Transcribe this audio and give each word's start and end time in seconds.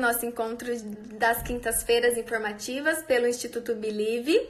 nosso 0.00 0.26
encontro 0.26 0.66
das 1.18 1.42
quintas-feiras 1.42 2.16
informativas 2.16 3.02
pelo 3.02 3.26
Instituto 3.26 3.74
Believe. 3.74 4.48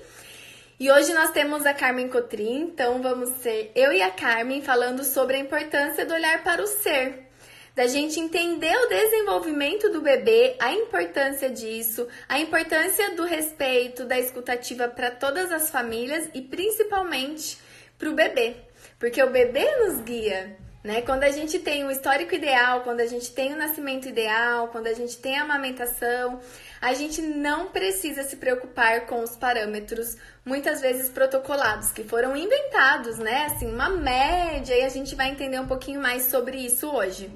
E 0.79 0.91
hoje 0.91 1.13
nós 1.13 1.31
temos 1.31 1.67
a 1.67 1.75
Carmen 1.75 2.09
Cotrim, 2.09 2.63
então 2.63 3.03
vamos 3.03 3.29
ser 3.43 3.71
eu 3.75 3.93
e 3.93 4.01
a 4.01 4.11
Carmen 4.11 4.63
falando 4.63 5.05
sobre 5.05 5.37
a 5.37 5.41
importância 5.41 6.07
do 6.07 6.15
olhar 6.15 6.43
para 6.43 6.63
o 6.63 6.67
ser, 6.67 7.27
da 7.75 7.87
gente 7.87 8.19
entender 8.19 8.75
o 8.75 8.89
desenvolvimento 8.89 9.91
do 9.91 10.01
bebê, 10.01 10.57
a 10.59 10.73
importância 10.73 11.51
disso, 11.51 12.09
a 12.27 12.39
importância 12.39 13.15
do 13.15 13.25
respeito, 13.25 14.07
da 14.07 14.19
escutativa 14.19 14.89
para 14.89 15.11
todas 15.11 15.53
as 15.53 15.69
famílias 15.69 16.31
e 16.33 16.41
principalmente 16.41 17.59
para 17.99 18.09
o 18.09 18.15
bebê, 18.15 18.57
porque 18.99 19.23
o 19.23 19.31
bebê 19.31 19.71
nos 19.85 20.01
guia. 20.01 20.57
Né? 20.83 21.03
Quando 21.03 21.25
a 21.25 21.31
gente 21.31 21.59
tem 21.59 21.85
o 21.85 21.91
histórico 21.91 22.35
ideal, 22.35 22.81
quando 22.81 23.01
a 23.01 23.07
gente 23.07 23.31
tem 23.33 23.53
o 23.53 23.57
nascimento 23.57 24.09
ideal, 24.09 24.69
quando 24.69 24.87
a 24.87 24.95
gente 24.95 25.19
tem 25.19 25.39
a 25.39 25.43
amamentação, 25.43 26.41
a 26.81 26.95
gente 26.95 27.21
não 27.21 27.69
precisa 27.69 28.23
se 28.23 28.37
preocupar 28.37 29.03
com 29.03 29.23
os 29.23 29.37
parâmetros 29.37 30.17
muitas 30.43 30.81
vezes 30.81 31.11
protocolados 31.11 31.93
que 31.93 32.03
foram 32.03 32.35
inventados, 32.35 33.19
né? 33.19 33.45
Assim, 33.45 33.71
uma 33.71 33.91
média 33.91 34.75
e 34.75 34.83
a 34.83 34.89
gente 34.89 35.15
vai 35.15 35.29
entender 35.29 35.61
um 35.61 35.67
pouquinho 35.67 36.01
mais 36.01 36.25
sobre 36.25 36.57
isso 36.57 36.89
hoje. 36.89 37.31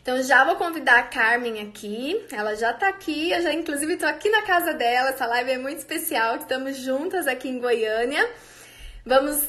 Então 0.00 0.20
já 0.22 0.42
vou 0.42 0.56
convidar 0.56 0.98
a 0.98 1.02
Carmen 1.02 1.60
aqui, 1.60 2.26
ela 2.32 2.56
já 2.56 2.72
tá 2.72 2.88
aqui, 2.88 3.30
eu 3.30 3.42
já 3.42 3.52
inclusive 3.52 3.96
tô 3.98 4.06
aqui 4.06 4.30
na 4.30 4.42
casa 4.42 4.72
dela, 4.72 5.10
essa 5.10 5.26
live 5.26 5.52
é 5.52 5.58
muito 5.58 5.78
especial, 5.78 6.36
estamos 6.36 6.76
juntas 6.78 7.28
aqui 7.28 7.48
em 7.48 7.60
Goiânia. 7.60 8.28
Vamos 9.04 9.46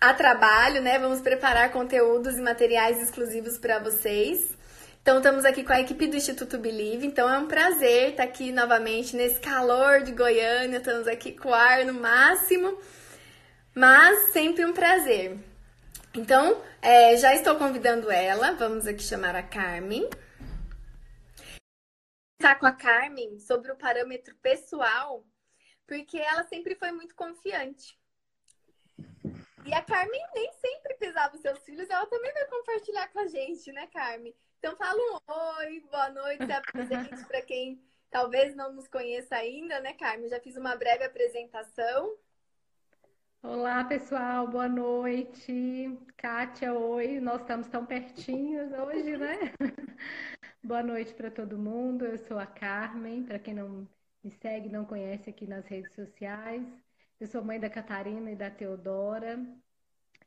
a 0.00 0.14
trabalho, 0.14 0.80
né? 0.80 0.98
Vamos 0.98 1.20
preparar 1.20 1.70
conteúdos 1.70 2.38
e 2.38 2.40
materiais 2.40 3.02
exclusivos 3.02 3.58
para 3.58 3.78
vocês. 3.78 4.56
Então, 5.02 5.18
estamos 5.18 5.44
aqui 5.44 5.62
com 5.62 5.72
a 5.72 5.80
equipe 5.80 6.06
do 6.06 6.16
Instituto 6.16 6.58
Believe. 6.58 7.06
Então, 7.06 7.28
é 7.28 7.38
um 7.38 7.46
prazer 7.46 8.10
estar 8.10 8.22
aqui 8.22 8.50
novamente 8.50 9.14
nesse 9.14 9.38
calor 9.40 10.02
de 10.02 10.12
Goiânia. 10.12 10.78
Estamos 10.78 11.06
aqui 11.06 11.32
com 11.32 11.50
o 11.50 11.54
ar 11.54 11.84
no 11.84 11.94
máximo, 11.94 12.78
mas 13.74 14.32
sempre 14.32 14.64
um 14.64 14.72
prazer. 14.72 15.38
Então, 16.14 16.62
é, 16.80 17.16
já 17.18 17.34
estou 17.34 17.56
convidando 17.56 18.10
ela. 18.10 18.52
Vamos 18.52 18.86
aqui 18.86 19.02
chamar 19.02 19.36
a 19.36 19.42
Carmen. 19.42 20.08
Está 22.38 22.54
com 22.54 22.64
a 22.64 22.72
Carmen 22.72 23.38
sobre 23.38 23.70
o 23.70 23.76
parâmetro 23.76 24.34
pessoal, 24.36 25.22
porque 25.86 26.16
ela 26.16 26.44
sempre 26.44 26.74
foi 26.74 26.90
muito 26.90 27.14
confiante. 27.14 28.00
E 29.70 29.74
a 29.74 29.82
Carmen 29.82 30.20
nem 30.34 30.52
sempre 30.54 30.94
pesava 30.94 31.36
os 31.36 31.40
seus 31.40 31.60
filhos, 31.60 31.88
ela 31.88 32.04
também 32.06 32.32
vai 32.32 32.44
compartilhar 32.46 33.06
com 33.12 33.20
a 33.20 33.26
gente, 33.28 33.70
né, 33.70 33.86
Carmen? 33.86 34.34
Então 34.58 34.74
fala 34.74 34.98
um 34.98 35.32
oi, 35.58 35.80
boa 35.88 36.10
noite, 36.10 36.44
se 36.44 36.50
apresente 36.50 37.24
para 37.26 37.40
quem 37.42 37.80
talvez 38.10 38.56
não 38.56 38.72
nos 38.72 38.88
conheça 38.88 39.36
ainda, 39.36 39.78
né, 39.78 39.92
Carmen? 39.92 40.28
Já 40.28 40.40
fiz 40.40 40.56
uma 40.56 40.74
breve 40.74 41.04
apresentação. 41.04 42.16
Olá, 43.44 43.84
pessoal, 43.84 44.48
boa 44.48 44.68
noite. 44.68 45.96
Kátia, 46.16 46.74
oi. 46.74 47.20
Nós 47.20 47.40
estamos 47.40 47.68
tão 47.68 47.86
pertinhos 47.86 48.72
hoje, 48.72 49.16
né? 49.16 49.38
boa 50.64 50.82
noite 50.82 51.14
para 51.14 51.30
todo 51.30 51.56
mundo. 51.56 52.04
Eu 52.04 52.18
sou 52.18 52.40
a 52.40 52.46
Carmen, 52.46 53.22
para 53.22 53.38
quem 53.38 53.54
não 53.54 53.88
me 54.20 54.32
segue, 54.32 54.68
não 54.68 54.84
conhece 54.84 55.30
aqui 55.30 55.46
nas 55.46 55.64
redes 55.68 55.94
sociais. 55.94 56.66
Eu 57.20 57.26
sou 57.26 57.44
mãe 57.44 57.60
da 57.60 57.68
Catarina 57.68 58.30
e 58.30 58.34
da 58.34 58.50
Teodora 58.50 59.38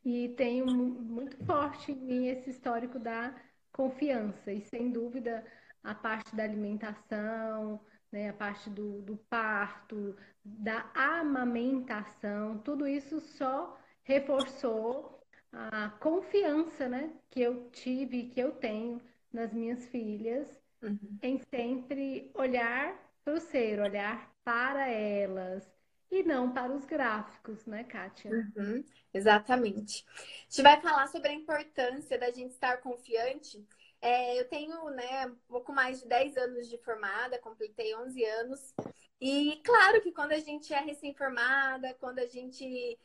e 0.04 0.28
tenho 0.36 0.64
muito 0.64 1.36
forte 1.44 1.90
em 1.90 1.96
mim 1.96 2.26
esse 2.28 2.50
histórico 2.50 3.00
da 3.00 3.34
confiança 3.72 4.52
e 4.52 4.60
sem 4.60 4.92
dúvida 4.92 5.44
a 5.82 5.92
parte 5.92 6.36
da 6.36 6.44
alimentação, 6.44 7.80
né, 8.12 8.28
a 8.28 8.32
parte 8.32 8.70
do, 8.70 9.02
do 9.02 9.16
parto, 9.28 10.16
da 10.44 10.88
amamentação, 10.94 12.58
tudo 12.58 12.86
isso 12.86 13.20
só 13.20 13.76
reforçou 14.04 15.20
a 15.52 15.88
confiança, 16.00 16.88
né, 16.88 17.12
que 17.28 17.42
eu 17.42 17.70
tive, 17.70 18.28
que 18.28 18.38
eu 18.38 18.52
tenho 18.52 19.00
nas 19.32 19.52
minhas 19.52 19.84
filhas, 19.86 20.48
uhum. 20.80 21.18
em 21.20 21.38
sempre 21.38 22.30
olhar 22.34 22.96
para 23.24 23.34
o 23.34 23.40
ser, 23.40 23.80
olhar 23.80 24.32
para 24.44 24.88
elas, 24.88 25.73
e 26.16 26.22
não 26.22 26.52
para 26.52 26.72
os 26.72 26.84
gráficos, 26.84 27.66
né, 27.66 27.84
Kátia? 27.84 28.30
Uhum, 28.30 28.84
exatamente. 29.12 30.04
A 30.16 30.20
gente 30.48 30.62
vai 30.62 30.80
falar 30.80 31.08
sobre 31.08 31.28
a 31.28 31.34
importância 31.34 32.18
da 32.18 32.30
gente 32.30 32.52
estar 32.52 32.78
confiante. 32.78 33.66
É, 34.00 34.38
eu 34.38 34.48
tenho, 34.48 34.90
né, 34.90 35.26
um 35.26 35.36
pouco 35.48 35.72
mais 35.72 36.00
de 36.00 36.08
10 36.08 36.36
anos 36.36 36.68
de 36.68 36.78
formada, 36.78 37.38
completei 37.38 37.94
11 37.94 38.24
anos. 38.24 38.74
E 39.20 39.60
claro 39.64 40.00
que 40.02 40.12
quando 40.12 40.32
a 40.32 40.38
gente 40.38 40.72
é 40.72 40.80
recém-formada, 40.80 41.94
quando 41.94 42.18
a 42.18 42.26
gente 42.26 42.98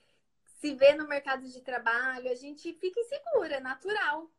se 0.60 0.76
vê 0.76 0.94
no 0.94 1.08
mercado 1.08 1.48
de 1.48 1.62
trabalho, 1.62 2.30
a 2.30 2.36
gente 2.36 2.74
fica 2.74 3.00
insegura, 3.00 3.56
é 3.56 3.60
natural. 3.60 4.30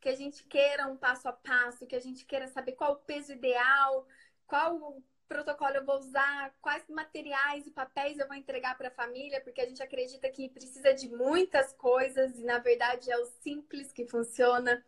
Que 0.00 0.08
a 0.08 0.14
gente 0.14 0.44
queira 0.44 0.86
um 0.86 0.96
passo 0.96 1.28
a 1.28 1.32
passo, 1.32 1.86
que 1.86 1.96
a 1.96 2.00
gente 2.00 2.24
queira 2.26 2.46
saber 2.46 2.72
qual 2.72 2.92
o 2.92 2.96
peso 2.96 3.32
ideal, 3.32 4.06
qual 4.46 5.02
protocolo 5.28 5.76
eu 5.76 5.84
vou 5.84 5.98
usar, 5.98 6.54
quais 6.60 6.84
materiais 6.88 7.66
e 7.66 7.70
papéis 7.70 8.18
eu 8.18 8.26
vou 8.26 8.36
entregar 8.36 8.76
para 8.76 8.88
a 8.88 8.94
família, 8.94 9.40
porque 9.40 9.60
a 9.60 9.66
gente 9.66 9.82
acredita 9.82 10.28
que 10.30 10.48
precisa 10.48 10.92
de 10.92 11.08
muitas 11.08 11.72
coisas 11.74 12.38
e 12.38 12.44
na 12.44 12.58
verdade 12.58 13.10
é 13.10 13.18
o 13.18 13.26
simples 13.42 13.92
que 13.92 14.06
funciona, 14.06 14.84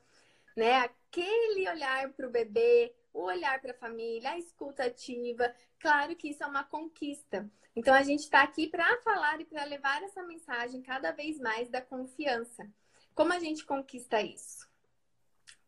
né? 0.56 0.78
Aquele 0.78 1.69
olhar 1.69 2.12
para 2.12 2.26
o 2.26 2.30
bebê, 2.30 2.94
o 3.12 3.22
olhar 3.24 3.60
para 3.60 3.72
a 3.72 3.78
família, 3.78 4.30
a 4.30 4.38
escuta 4.38 4.84
ativa, 4.84 5.54
claro 5.78 6.14
que 6.14 6.30
isso 6.30 6.42
é 6.42 6.47
uma 6.47 6.64
conquista. 6.64 7.50
Então 7.74 7.94
a 7.94 8.03
gente 8.03 8.20
está 8.20 8.42
aqui 8.42 8.68
para 8.68 9.00
falar 9.03 9.41
e 9.41 9.44
para 9.44 9.64
levar 9.64 10.03
essa 10.03 10.22
mensagem 10.22 10.82
cada 10.82 11.12
vez 11.12 11.38
mais 11.38 11.68
da 11.68 11.80
confiança. 11.80 12.66
Como 13.14 13.32
a 13.32 13.38
gente 13.38 13.64
conquista 13.64 14.20
isso? 14.20 14.66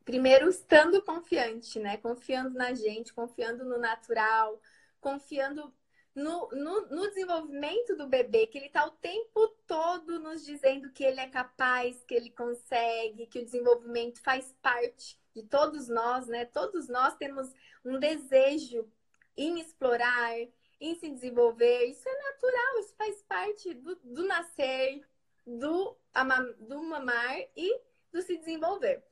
Primeiro 0.08 0.48
estando 0.48 1.02
confiante, 1.02 1.78
né? 1.78 1.98
Confiando 1.98 2.56
na 2.56 2.72
gente, 2.72 3.12
confiando 3.12 3.62
no 3.62 3.76
natural, 3.76 4.58
confiando 5.02 5.70
no, 6.14 6.48
no, 6.48 6.86
no, 6.86 7.08
desenvolvimento 7.08 7.94
do 7.94 8.08
bebê, 8.08 8.46
que 8.46 8.56
ele 8.56 8.68
está 8.68 8.86
o 8.86 8.92
tempo 8.92 9.48
todo 9.66 10.18
nos 10.18 10.46
dizendo 10.46 10.90
que 10.92 11.04
ele 11.04 11.20
é 11.20 11.28
capaz, 11.28 12.02
que 12.04 12.14
ele 12.14 12.30
consegue, 12.30 13.26
que 13.26 13.40
o 13.40 13.44
desenvolvimento 13.44 14.22
faz 14.22 14.56
parte 14.62 15.20
de 15.36 15.42
todos 15.42 15.88
nós, 15.88 16.26
né? 16.26 16.46
Todos 16.46 16.88
nós 16.88 17.14
temos 17.16 17.52
um 17.84 17.98
desejo 17.98 18.90
em 19.36 19.60
explorar, 19.60 20.38
em 20.80 20.94
se 20.94 21.10
desenvolver. 21.10 21.84
Isso 21.84 22.08
é 22.08 22.22
natural, 22.30 22.78
isso 22.78 22.94
faz 22.96 23.22
parte 23.24 23.74
do, 23.74 23.94
do 23.96 24.26
nascer, 24.26 25.06
do, 25.46 25.98
do 26.60 26.82
mamar 26.82 27.40
e 27.54 27.78
do 28.10 28.22
se 28.22 28.38
desenvolver. 28.38 29.06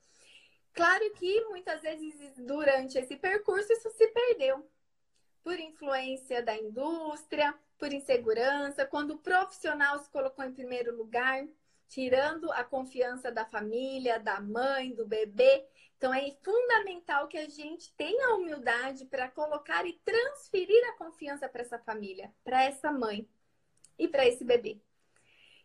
Claro 0.77 1.11
que 1.15 1.43
muitas 1.45 1.81
vezes 1.81 2.13
durante 2.37 2.99
esse 2.99 3.15
percurso 3.15 3.73
isso 3.73 3.89
se 3.89 4.07
perdeu 4.09 4.63
por 5.43 5.59
influência 5.59 6.43
da 6.43 6.55
indústria, 6.55 7.51
por 7.79 7.91
insegurança, 7.91 8.85
quando 8.85 9.15
o 9.15 9.17
profissional 9.17 9.97
se 9.97 10.07
colocou 10.11 10.45
em 10.45 10.53
primeiro 10.53 10.95
lugar, 10.95 11.47
tirando 11.89 12.51
a 12.51 12.63
confiança 12.63 13.31
da 13.31 13.43
família, 13.43 14.19
da 14.19 14.39
mãe, 14.39 14.93
do 14.93 15.03
bebê. 15.03 15.65
Então 15.97 16.13
é 16.13 16.29
fundamental 16.43 17.27
que 17.27 17.39
a 17.39 17.49
gente 17.49 17.91
tenha 17.95 18.27
a 18.27 18.35
humildade 18.35 19.05
para 19.05 19.31
colocar 19.31 19.83
e 19.83 19.93
transferir 20.05 20.89
a 20.89 20.97
confiança 20.97 21.49
para 21.49 21.63
essa 21.63 21.79
família, 21.79 22.31
para 22.43 22.61
essa 22.61 22.91
mãe 22.91 23.27
e 23.97 24.07
para 24.07 24.27
esse 24.27 24.43
bebê. 24.43 24.79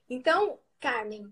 Então, 0.09 0.59
Carmen, 0.81 1.31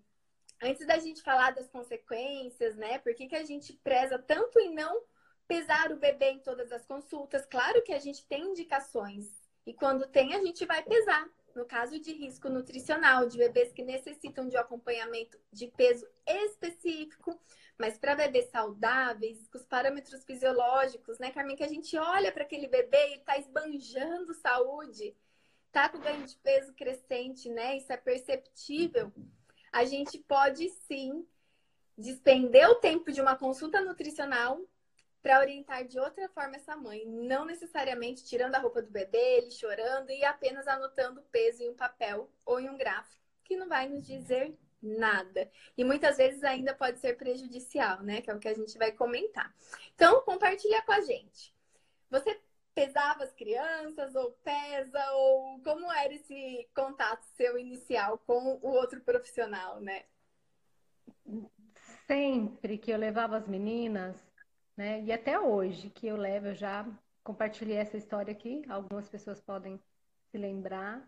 antes 0.61 0.87
da 0.87 0.99
gente 0.99 1.23
falar 1.23 1.53
das 1.53 1.69
consequências, 1.69 2.77
né? 2.77 2.99
Por 2.99 3.15
que, 3.15 3.27
que 3.27 3.37
a 3.37 3.45
gente 3.45 3.73
preza 3.73 4.19
tanto 4.19 4.59
em 4.59 4.75
não 4.75 5.03
pesar 5.49 5.91
o 5.91 5.97
bebê 5.97 6.33
em 6.33 6.39
todas 6.41 6.71
as 6.71 6.85
consultas? 6.87 7.47
Claro 7.47 7.83
que 7.83 7.93
a 7.93 7.99
gente 7.99 8.27
tem 8.27 8.51
indicações. 8.51 9.27
E 9.67 9.73
quando 9.73 10.07
tem, 10.07 10.35
a 10.35 10.43
gente 10.43 10.67
vai 10.67 10.83
pesar. 10.83 11.29
No 11.55 11.65
caso 11.65 11.99
de 11.99 12.13
risco 12.13 12.49
nutricional, 12.49 13.27
de 13.27 13.37
bebês 13.37 13.73
que 13.73 13.83
necessitam 13.83 14.49
de 14.49 14.57
um 14.57 14.61
acompanhamento 14.61 15.37
de 15.53 15.67
peso 15.67 16.07
específico, 16.25 17.41
mas 17.77 17.99
para 17.99 18.15
bebês 18.15 18.51
saudáveis, 18.51 19.49
com 19.49 19.59
os 19.59 19.67
parâmetros 19.67 20.25
fisiológicos, 20.25 21.19
né, 21.19 21.33
Carmen? 21.33 21.57
Que 21.57 21.65
a 21.65 21.69
gente 21.69 21.97
olha 21.97 22.31
para 22.31 22.45
aquele 22.45 22.69
bebê 22.69 23.09
e 23.09 23.15
está 23.15 23.37
esbanjando 23.37 24.33
saúde, 24.35 25.17
tá 25.73 25.89
com 25.89 25.99
ganho 25.99 26.25
de 26.25 26.37
peso 26.37 26.73
crescente, 26.75 27.49
né? 27.49 27.79
Isso 27.79 27.93
é 27.93 27.97
perceptível 27.97 29.13
a 29.73 29.85
gente 29.85 30.19
pode 30.19 30.69
sim 30.87 31.27
despender 31.97 32.69
o 32.69 32.77
tempo 32.77 33.13
de 33.13 33.21
uma 33.21 33.37
consulta 33.37 33.81
nutricional 33.81 34.61
para 35.23 35.39
orientar 35.39 35.87
de 35.87 35.99
outra 35.99 36.29
forma 36.31 36.57
essa 36.57 36.75
mãe, 36.75 37.05
não 37.07 37.45
necessariamente 37.45 38.25
tirando 38.25 38.55
a 38.55 38.59
roupa 38.59 38.81
do 38.81 38.91
bebê, 38.91 39.39
ele 39.39 39.51
chorando 39.51 40.11
e 40.11 40.25
apenas 40.25 40.67
anotando 40.67 41.21
o 41.21 41.25
peso 41.25 41.63
em 41.63 41.69
um 41.69 41.77
papel 41.77 42.31
ou 42.45 42.59
em 42.59 42.71
um 42.71 42.77
gráfico, 42.77 43.23
que 43.45 43.57
não 43.57 43.69
vai 43.69 43.89
nos 43.89 44.07
dizer 44.07 44.57
nada. 44.83 45.51
E 45.77 45.85
muitas 45.85 46.17
vezes 46.17 46.43
ainda 46.43 46.75
pode 46.75 46.99
ser 47.01 47.17
prejudicial, 47.17 48.03
né? 48.03 48.23
Que 48.23 48.31
é 48.31 48.35
o 48.35 48.39
que 48.39 48.49
a 48.49 48.55
gente 48.55 48.79
vai 48.79 48.93
comentar. 48.93 49.55
Então, 49.95 50.23
compartilha 50.23 50.81
com 50.83 50.93
a 50.93 51.01
gente. 51.03 51.55
Pesava 52.75 53.25
as 53.25 53.33
crianças 53.33 54.15
ou 54.15 54.33
pesa 54.45 55.13
ou 55.13 55.61
como 55.63 55.91
era 55.93 56.15
esse 56.15 56.69
contato 56.75 57.25
seu 57.37 57.59
inicial 57.59 58.19
com 58.19 58.59
o 58.63 58.69
outro 58.69 59.01
profissional, 59.01 59.81
né? 59.81 60.05
Sempre 62.07 62.79
que 62.79 62.91
eu 62.91 62.99
levava 62.99 63.37
as 63.37 63.47
meninas, 63.47 64.17
né? 64.77 65.03
E 65.03 65.13
até 65.13 65.39
hoje 65.39 65.91
que 65.91 66.07
eu 66.07 66.17
levo, 66.17 66.49
eu 66.49 66.55
já 66.55 66.87
compartilhei 67.23 67.77
essa 67.77 67.97
história 67.97 68.33
aqui, 68.33 68.65
algumas 68.69 69.09
pessoas 69.09 69.41
podem 69.41 69.81
se 70.31 70.39
lembrar. 70.39 71.07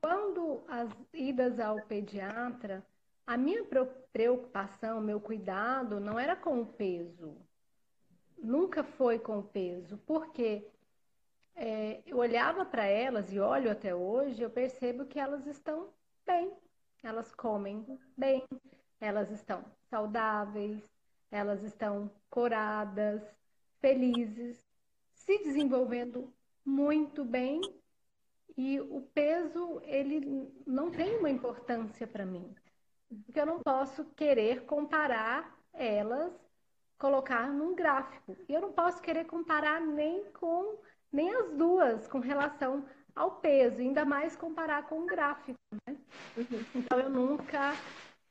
Quando 0.00 0.64
as 0.68 0.90
idas 1.12 1.58
ao 1.58 1.80
pediatra, 1.82 2.84
a 3.26 3.36
minha 3.36 3.64
preocupação, 4.12 5.00
meu 5.00 5.20
cuidado 5.20 6.00
não 6.00 6.18
era 6.18 6.34
com 6.34 6.60
o 6.60 6.66
peso. 6.66 7.36
Nunca 8.38 8.84
foi 8.84 9.18
com 9.18 9.38
o 9.38 9.42
peso, 9.42 9.98
porque 10.06 10.66
é, 11.58 12.02
eu 12.06 12.18
olhava 12.18 12.64
para 12.64 12.86
elas 12.86 13.32
e 13.32 13.40
olho 13.40 13.70
até 13.70 13.94
hoje, 13.94 14.40
eu 14.40 14.48
percebo 14.48 15.04
que 15.06 15.18
elas 15.18 15.44
estão 15.46 15.92
bem, 16.24 16.52
elas 17.02 17.34
comem 17.34 17.84
bem, 18.16 18.44
elas 19.00 19.30
estão 19.30 19.64
saudáveis, 19.90 20.80
elas 21.30 21.62
estão 21.64 22.10
coradas, 22.30 23.22
felizes, 23.80 24.64
se 25.12 25.38
desenvolvendo 25.38 26.32
muito 26.64 27.24
bem 27.24 27.60
e 28.56 28.80
o 28.80 29.02
peso 29.12 29.80
ele 29.84 30.52
não 30.64 30.90
tem 30.90 31.18
uma 31.18 31.30
importância 31.30 32.06
para 32.06 32.24
mim, 32.24 32.54
porque 33.24 33.40
eu 33.40 33.46
não 33.46 33.60
posso 33.60 34.04
querer 34.16 34.64
comparar 34.64 35.58
elas, 35.72 36.32
colocar 36.98 37.48
num 37.48 37.74
gráfico. 37.74 38.36
E 38.48 38.54
eu 38.54 38.60
não 38.60 38.72
posso 38.72 39.00
querer 39.00 39.24
comparar 39.26 39.80
nem 39.80 40.24
com 40.32 40.78
nem 41.12 41.34
as 41.34 41.50
duas 41.52 42.06
com 42.06 42.18
relação 42.18 42.84
ao 43.14 43.32
peso, 43.32 43.80
ainda 43.80 44.04
mais 44.04 44.36
comparar 44.36 44.86
com 44.86 45.00
um 45.00 45.06
gráfico. 45.06 45.58
Né? 45.86 45.96
Uhum. 46.36 46.64
Então 46.76 47.00
eu 47.00 47.10
nunca 47.10 47.74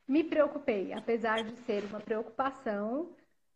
me 0.06 0.24
preocupei, 0.24 0.92
apesar 0.92 1.42
de 1.42 1.54
ser 1.60 1.84
uma 1.84 2.00
preocupação 2.00 3.10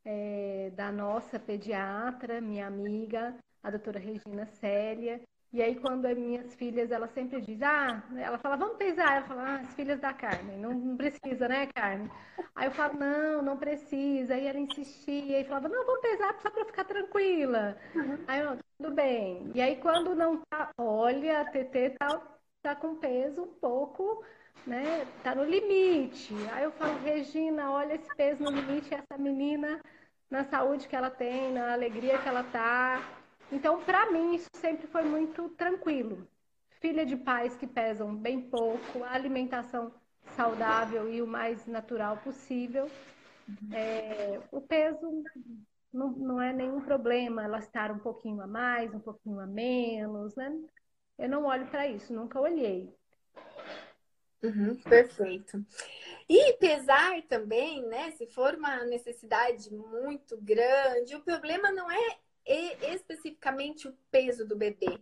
é, 0.04 0.70
da 0.74 0.92
nossa 0.92 1.38
pediatra, 1.38 2.40
minha 2.40 2.66
amiga, 2.66 3.34
a 3.62 3.70
doutora 3.70 3.98
Regina 3.98 4.46
Célia. 4.46 5.20
E 5.52 5.60
aí, 5.62 5.74
quando 5.76 6.06
as 6.06 6.16
minhas 6.16 6.54
filhas, 6.54 6.90
ela 6.90 7.06
sempre 7.08 7.40
diz, 7.42 7.60
ah, 7.62 8.02
ela 8.16 8.38
fala, 8.38 8.56
vamos 8.56 8.76
pesar. 8.76 9.16
Ela 9.16 9.26
fala, 9.26 9.42
ah, 9.42 9.60
as 9.60 9.74
filhas 9.74 10.00
da 10.00 10.12
Carmen, 10.12 10.56
não, 10.58 10.72
não 10.72 10.96
precisa, 10.96 11.46
né, 11.46 11.66
Carmen? 11.74 12.10
Aí 12.54 12.66
eu 12.66 12.72
falo, 12.72 12.98
não, 12.98 13.42
não 13.42 13.56
precisa. 13.58 14.34
Aí 14.34 14.46
ela 14.46 14.58
insistia 14.58 15.40
e 15.40 15.44
falava, 15.44 15.68
não, 15.68 15.84
vamos 15.84 16.00
pesar 16.00 16.34
só 16.40 16.50
para 16.50 16.64
ficar 16.64 16.84
tranquila. 16.84 17.76
Uhum. 17.94 18.18
Aí 18.26 18.40
eu, 18.40 18.58
tudo 18.78 18.94
bem. 18.94 19.50
E 19.54 19.60
aí, 19.60 19.76
quando 19.76 20.14
não 20.14 20.40
tá, 20.48 20.70
olha, 20.78 21.40
a 21.42 21.44
TT 21.44 21.90
tá, 21.98 22.22
tá 22.62 22.74
com 22.74 22.96
peso 22.96 23.42
um 23.42 23.54
pouco 23.60 24.24
né? 24.66 25.06
Tá 25.22 25.34
no 25.34 25.44
limite. 25.44 26.34
Aí 26.52 26.64
eu 26.64 26.72
falo, 26.72 26.98
Regina, 27.02 27.70
olha 27.70 27.94
esse 27.94 28.08
peso 28.16 28.42
no 28.42 28.50
limite, 28.50 28.94
essa 28.94 29.18
menina 29.18 29.80
na 30.30 30.44
saúde 30.44 30.88
que 30.88 30.96
ela 30.96 31.10
tem, 31.10 31.52
na 31.52 31.72
alegria 31.72 32.18
que 32.18 32.28
ela 32.28 32.44
tá. 32.44 33.02
Então, 33.52 33.82
para 33.84 34.10
mim, 34.10 34.34
isso 34.34 34.48
sempre 34.54 34.86
foi 34.86 35.04
muito 35.04 35.50
tranquilo. 35.50 36.26
Filha 36.80 37.04
de 37.04 37.16
pais 37.16 37.54
que 37.54 37.66
pesam 37.66 38.16
bem 38.16 38.40
pouco, 38.40 39.04
alimentação 39.04 39.92
saudável 40.34 41.12
e 41.12 41.20
o 41.20 41.26
mais 41.26 41.66
natural 41.66 42.16
possível. 42.16 42.90
É, 43.72 44.40
o 44.50 44.60
peso 44.60 45.22
não, 45.92 46.10
não 46.12 46.40
é 46.40 46.52
nenhum 46.52 46.80
problema, 46.80 47.44
ela 47.44 47.58
estar 47.58 47.90
um 47.90 47.98
pouquinho 47.98 48.40
a 48.40 48.46
mais, 48.46 48.92
um 48.94 49.00
pouquinho 49.00 49.38
a 49.38 49.46
menos, 49.46 50.34
né? 50.34 50.50
Eu 51.18 51.28
não 51.28 51.44
olho 51.44 51.66
para 51.66 51.86
isso, 51.86 52.12
nunca 52.12 52.40
olhei. 52.40 52.90
Uhum, 54.42 54.74
perfeito. 54.76 55.64
E 56.28 56.54
pesar 56.54 57.22
também, 57.28 57.82
né? 57.86 58.10
Se 58.12 58.26
for 58.26 58.54
uma 58.54 58.84
necessidade 58.84 59.70
muito 59.70 60.36
grande, 60.40 61.14
o 61.14 61.20
problema 61.20 61.70
não 61.70 61.90
é 61.90 62.16
especificamente 62.46 63.88
o 63.88 63.96
peso 64.10 64.46
do 64.46 64.56
bebê, 64.56 64.98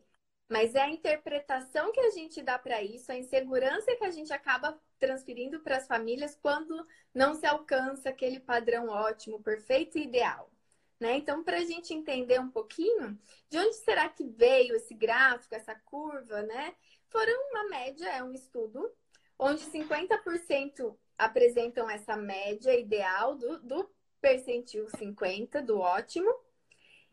mas 0.48 0.75
é 0.75 0.82
a 0.82 0.90
interpretação 0.90 1.92
que 1.92 2.00
a 2.00 2.10
gente 2.10 2.42
dá 2.42 2.58
para 2.58 2.82
isso, 2.82 3.10
a 3.10 3.16
insegurança 3.16 3.94
que 3.96 4.04
a 4.04 4.10
gente 4.10 4.32
acaba 4.32 4.78
transferindo 4.98 5.60
para 5.60 5.76
as 5.76 5.87
famílias 5.87 6.37
quando 6.42 6.87
não 7.14 7.34
se 7.34 7.46
alcança 7.46 8.08
aquele 8.08 8.40
padrão 8.40 8.88
ótimo, 8.88 9.42
perfeito 9.42 9.96
e 9.96 10.02
ideal. 10.02 10.50
Né? 10.98 11.16
Então, 11.16 11.42
para 11.42 11.58
a 11.58 11.64
gente 11.64 11.94
entender 11.94 12.38
um 12.38 12.50
pouquinho 12.50 13.19
de 13.48 13.58
onde 13.58 13.75
será 13.76 14.08
que 14.08 14.25
veio 14.25 14.76
esse 14.76 14.92
gráfico, 14.92 15.54
essa 15.54 15.75
curva, 15.75 16.42
né? 16.42 16.75
Foram 17.08 17.32
uma 17.50 17.69
média, 17.70 18.06
é 18.06 18.22
um 18.22 18.34
estudo 18.34 18.92
onde 19.38 19.64
50% 19.64 20.94
apresentam 21.16 21.88
essa 21.88 22.16
média 22.16 22.78
ideal 22.78 23.34
do, 23.34 23.58
do 23.60 23.90
percentil 24.20 24.87
50, 24.90 25.62
do 25.62 25.78
ótimo, 25.78 26.31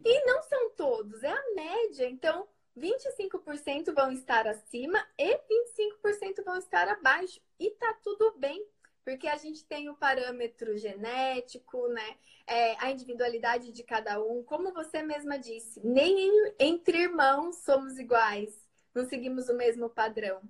e 0.04 0.26
não 0.26 0.42
são 0.44 0.70
todos, 0.72 1.24
é 1.24 1.32
a 1.32 1.54
média. 1.56 2.08
Então, 2.10 2.48
25% 2.78 3.94
vão 3.94 4.12
estar 4.12 4.48
acima 4.48 5.04
e 5.18 5.38
25% 5.38 6.44
vão 6.44 6.58
estar 6.58 6.88
abaixo. 6.88 7.40
E 7.60 7.72
tá 7.72 7.94
tudo 8.04 8.36
bem, 8.38 8.66
porque 9.04 9.28
a 9.28 9.38
gente 9.38 9.66
tem 9.66 9.90
o 9.90 9.96
parâmetro 9.96 10.78
genético, 10.78 11.88
né? 11.88 12.18
É, 12.46 12.76
a 12.80 12.92
individualidade 12.92 13.72
de 13.72 13.84
cada 13.84 14.24
um. 14.24 14.44
Como 14.44 14.74
você 14.74 15.02
mesma 15.02 15.38
disse, 15.38 15.82
nem 15.86 16.54
entre 16.60 17.00
irmãos 17.00 17.58
somos 17.58 17.98
iguais, 17.98 18.66
não 18.94 19.06
seguimos 19.06 19.50
o 19.50 19.54
mesmo 19.56 19.90
padrão 19.90 20.42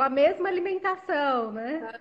com 0.00 0.04
a 0.04 0.08
mesma 0.08 0.48
alimentação, 0.48 1.52
né? 1.52 1.92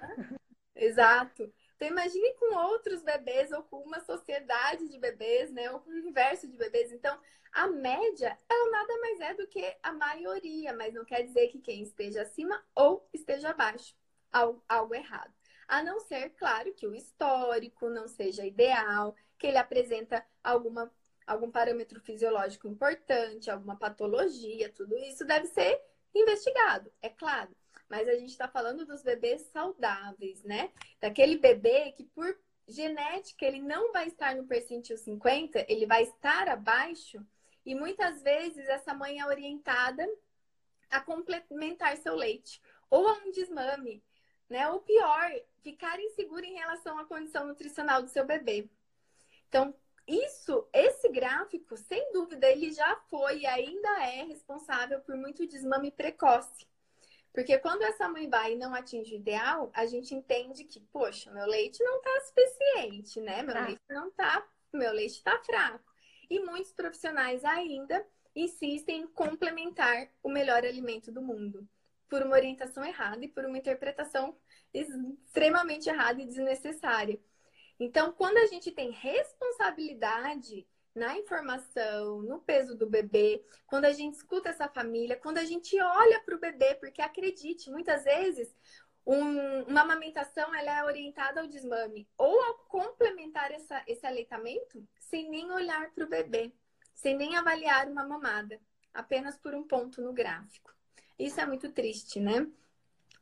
exato. 0.73 1.51
Então 1.79 1.87
imagine 1.87 2.33
com 2.33 2.57
outros 2.57 3.01
bebês 3.01 3.53
ou 3.53 3.63
com 3.63 3.77
uma 3.77 4.01
sociedade 4.01 4.89
de 4.89 4.99
bebês, 4.99 5.49
né? 5.49 5.71
Ou 5.71 5.79
com 5.79 5.89
um 5.89 5.93
universo 5.93 6.45
de 6.45 6.57
bebês. 6.57 6.91
Então, 6.91 7.17
a 7.53 7.67
média, 7.67 8.37
ela 8.49 8.69
nada 8.69 8.99
mais 8.99 9.19
é 9.21 9.33
do 9.33 9.47
que 9.47 9.77
a 9.81 9.93
maioria, 9.93 10.73
mas 10.73 10.93
não 10.93 11.05
quer 11.05 11.23
dizer 11.23 11.47
que 11.47 11.61
quem 11.61 11.81
esteja 11.81 12.23
acima 12.23 12.61
ou 12.75 13.07
esteja 13.13 13.51
abaixo. 13.51 13.95
Algo, 14.29 14.61
algo 14.67 14.93
errado. 14.93 15.33
A 15.69 15.81
não 15.81 16.01
ser, 16.01 16.31
claro, 16.31 16.73
que 16.73 16.85
o 16.85 16.93
histórico 16.93 17.89
não 17.89 18.09
seja 18.09 18.45
ideal, 18.45 19.15
que 19.37 19.47
ele 19.47 19.57
apresenta 19.57 20.25
alguma, 20.43 20.91
algum 21.25 21.49
parâmetro 21.49 22.01
fisiológico 22.01 22.67
importante, 22.67 23.49
alguma 23.49 23.77
patologia, 23.77 24.69
tudo 24.73 24.97
isso 24.97 25.23
deve 25.23 25.47
ser 25.47 25.81
investigado, 26.13 26.91
é 27.01 27.07
claro 27.07 27.55
mas 27.89 28.07
a 28.07 28.15
gente 28.15 28.29
está 28.29 28.47
falando 28.47 28.85
dos 28.85 29.01
bebês 29.01 29.41
saudáveis, 29.51 30.43
né? 30.43 30.71
Daquele 31.01 31.37
bebê 31.37 31.91
que 31.91 32.03
por 32.03 32.37
genética 32.67 33.45
ele 33.45 33.61
não 33.61 33.91
vai 33.91 34.07
estar 34.07 34.35
no 34.35 34.45
percentil 34.45 34.95
50, 34.95 35.65
ele 35.67 35.85
vai 35.85 36.03
estar 36.03 36.47
abaixo 36.47 37.25
e 37.65 37.73
muitas 37.73 38.21
vezes 38.21 38.67
essa 38.67 38.93
mãe 38.93 39.19
é 39.19 39.25
orientada 39.25 40.07
a 40.89 41.01
complementar 41.01 41.97
seu 41.97 42.15
leite 42.15 42.61
ou 42.89 43.07
a 43.07 43.13
um 43.13 43.31
desmame, 43.31 44.03
né? 44.47 44.69
Ou 44.69 44.79
pior, 44.81 45.31
ficar 45.61 45.99
insegura 45.99 46.45
em 46.45 46.55
relação 46.55 46.97
à 46.97 47.05
condição 47.05 47.47
nutricional 47.47 48.01
do 48.01 48.09
seu 48.09 48.25
bebê. 48.25 48.69
Então, 49.47 49.73
isso, 50.07 50.67
esse 50.73 51.09
gráfico, 51.09 51.77
sem 51.77 52.11
dúvida, 52.11 52.47
ele 52.47 52.71
já 52.71 52.95
foi 53.09 53.39
e 53.39 53.45
ainda 53.45 53.89
é 54.03 54.23
responsável 54.23 54.99
por 55.01 55.15
muito 55.15 55.47
desmame 55.47 55.91
precoce. 55.91 56.68
Porque 57.33 57.57
quando 57.59 57.83
essa 57.83 58.09
mãe 58.09 58.29
vai 58.29 58.53
e 58.53 58.57
não 58.57 58.73
atinge 58.73 59.13
o 59.13 59.17
ideal, 59.17 59.71
a 59.73 59.85
gente 59.85 60.15
entende 60.15 60.63
que, 60.63 60.79
poxa, 60.91 61.31
meu 61.31 61.45
leite 61.45 61.83
não 61.83 62.01
tá 62.01 62.21
suficiente, 62.21 63.21
né? 63.21 63.43
Meu 63.43 63.55
ah. 63.55 63.65
leite 63.65 63.81
não 63.89 64.11
tá, 64.11 64.47
meu 64.73 64.91
leite 64.91 65.23
tá 65.23 65.39
fraco. 65.43 65.85
E 66.29 66.39
muitos 66.39 66.71
profissionais 66.73 67.43
ainda 67.45 68.05
insistem 68.35 69.01
em 69.01 69.07
complementar 69.07 70.09
o 70.23 70.29
melhor 70.29 70.63
alimento 70.63 71.11
do 71.11 71.21
mundo 71.21 71.67
por 72.09 72.23
uma 72.23 72.35
orientação 72.35 72.83
errada 72.83 73.23
e 73.23 73.27
por 73.27 73.45
uma 73.45 73.57
interpretação 73.57 74.35
extremamente 74.73 75.89
errada 75.89 76.21
e 76.21 76.25
desnecessária. 76.25 77.19
Então, 77.79 78.11
quando 78.11 78.37
a 78.37 78.47
gente 78.47 78.71
tem 78.71 78.91
responsabilidade 78.91 80.67
na 80.95 81.17
informação, 81.17 82.21
no 82.23 82.39
peso 82.39 82.75
do 82.75 82.89
bebê, 82.89 83.43
quando 83.67 83.85
a 83.85 83.91
gente 83.91 84.15
escuta 84.15 84.49
essa 84.49 84.67
família, 84.67 85.15
quando 85.15 85.37
a 85.37 85.45
gente 85.45 85.79
olha 85.79 86.21
para 86.21 86.35
o 86.35 86.39
bebê, 86.39 86.75
porque 86.75 87.01
acredite, 87.01 87.69
muitas 87.69 88.03
vezes 88.03 88.53
um, 89.05 89.63
uma 89.63 89.81
amamentação 89.81 90.53
ela 90.53 90.79
é 90.79 90.83
orientada 90.83 91.41
ao 91.41 91.47
desmame 91.47 92.07
ou 92.17 92.41
a 92.41 92.53
complementar 92.67 93.51
essa, 93.51 93.83
esse 93.87 94.05
aleitamento 94.05 94.85
sem 94.99 95.29
nem 95.29 95.51
olhar 95.51 95.91
para 95.91 96.05
o 96.05 96.09
bebê, 96.09 96.53
sem 96.93 97.15
nem 97.15 97.35
avaliar 97.35 97.87
uma 97.87 98.05
mamada, 98.05 98.59
apenas 98.93 99.37
por 99.37 99.55
um 99.55 99.63
ponto 99.63 100.01
no 100.01 100.13
gráfico. 100.13 100.73
Isso 101.17 101.39
é 101.39 101.45
muito 101.45 101.71
triste, 101.71 102.19
né? 102.19 102.47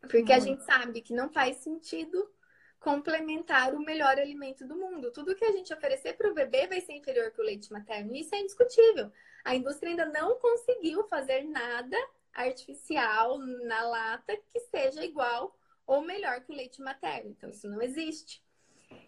Porque 0.01 0.31
a 0.31 0.39
gente 0.39 0.63
sabe 0.63 1.01
que 1.01 1.13
não 1.13 1.29
faz 1.29 1.57
sentido 1.57 2.29
complementar 2.79 3.73
o 3.73 3.79
melhor 3.79 4.19
alimento 4.19 4.65
do 4.65 4.75
mundo. 4.75 5.11
Tudo 5.11 5.35
que 5.35 5.45
a 5.45 5.51
gente 5.51 5.73
oferecer 5.73 6.13
para 6.13 6.29
o 6.29 6.33
bebê 6.33 6.67
vai 6.67 6.81
ser 6.81 6.93
inferior 6.93 7.31
que 7.31 7.41
o 7.41 7.43
leite 7.43 7.71
materno. 7.71 8.15
Isso 8.15 8.33
é 8.35 8.39
indiscutível. 8.39 9.11
A 9.43 9.55
indústria 9.55 9.89
ainda 9.89 10.05
não 10.05 10.37
conseguiu 10.39 11.03
fazer 11.07 11.43
nada 11.43 11.97
artificial 12.33 13.39
na 13.39 13.81
lata 13.81 14.37
que 14.51 14.59
seja 14.59 15.03
igual 15.03 15.57
ou 15.85 16.01
melhor 16.01 16.41
que 16.41 16.51
o 16.51 16.55
leite 16.55 16.81
materno. 16.81 17.31
Então, 17.31 17.49
isso 17.49 17.67
não 17.67 17.81
existe. 17.81 18.43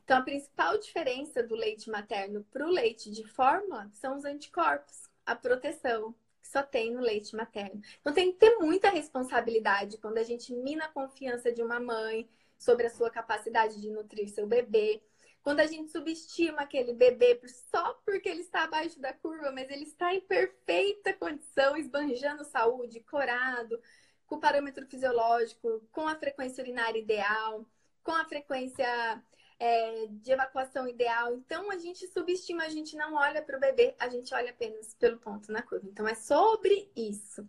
Então, 0.03 0.17
a 0.17 0.21
principal 0.21 0.77
diferença 0.77 1.43
do 1.43 1.55
leite 1.55 1.89
materno 1.89 2.43
para 2.51 2.65
o 2.65 2.71
leite 2.71 3.11
de 3.11 3.23
fórmula 3.23 3.89
são 3.93 4.17
os 4.17 4.25
anticorpos, 4.25 5.03
a 5.25 5.35
proteção 5.35 6.15
que 6.41 6.47
só 6.47 6.63
tem 6.63 6.91
no 6.91 7.01
leite 7.01 7.35
materno. 7.35 7.81
Então, 8.01 8.13
tem 8.13 8.31
que 8.31 8.39
ter 8.39 8.57
muita 8.57 8.89
responsabilidade 8.89 9.97
quando 9.97 10.17
a 10.17 10.23
gente 10.23 10.53
mina 10.53 10.85
a 10.85 10.89
confiança 10.89 11.51
de 11.51 11.61
uma 11.61 11.79
mãe 11.79 12.27
sobre 12.59 12.85
a 12.85 12.89
sua 12.89 13.09
capacidade 13.09 13.81
de 13.81 13.89
nutrir 13.89 14.29
seu 14.29 14.45
bebê. 14.45 15.01
Quando 15.41 15.61
a 15.61 15.65
gente 15.65 15.89
subestima 15.89 16.61
aquele 16.61 16.93
bebê 16.93 17.39
só 17.71 17.93
porque 18.05 18.27
ele 18.27 18.41
está 18.41 18.65
abaixo 18.65 18.99
da 18.99 19.13
curva, 19.13 19.51
mas 19.51 19.69
ele 19.69 19.85
está 19.85 20.13
em 20.13 20.19
perfeita 20.19 21.13
condição, 21.13 21.77
esbanjando 21.77 22.43
saúde, 22.43 22.99
corado, 22.99 23.81
com 24.27 24.35
o 24.35 24.39
parâmetro 24.39 24.85
fisiológico, 24.85 25.81
com 25.91 26.07
a 26.07 26.15
frequência 26.15 26.61
urinária 26.61 26.99
ideal, 26.99 27.65
com 28.03 28.11
a 28.11 28.25
frequência 28.25 29.23
é, 29.57 30.07
de 30.09 30.31
evacuação 30.31 30.87
ideal. 30.87 31.33
Então, 31.33 31.71
a 31.71 31.77
gente 31.77 32.05
subestima, 32.07 32.63
a 32.63 32.69
gente 32.69 32.95
não 32.97 33.15
olha 33.15 33.41
para 33.41 33.57
o 33.57 33.59
bebê, 33.59 33.95
a 33.97 34.09
gente 34.09 34.33
olha 34.33 34.51
apenas 34.51 34.93
pelo 34.93 35.17
ponto 35.17 35.51
na 35.51 35.61
curva. 35.61 35.87
Então, 35.87 36.07
é 36.07 36.15
sobre 36.15 36.91
isso. 36.95 37.47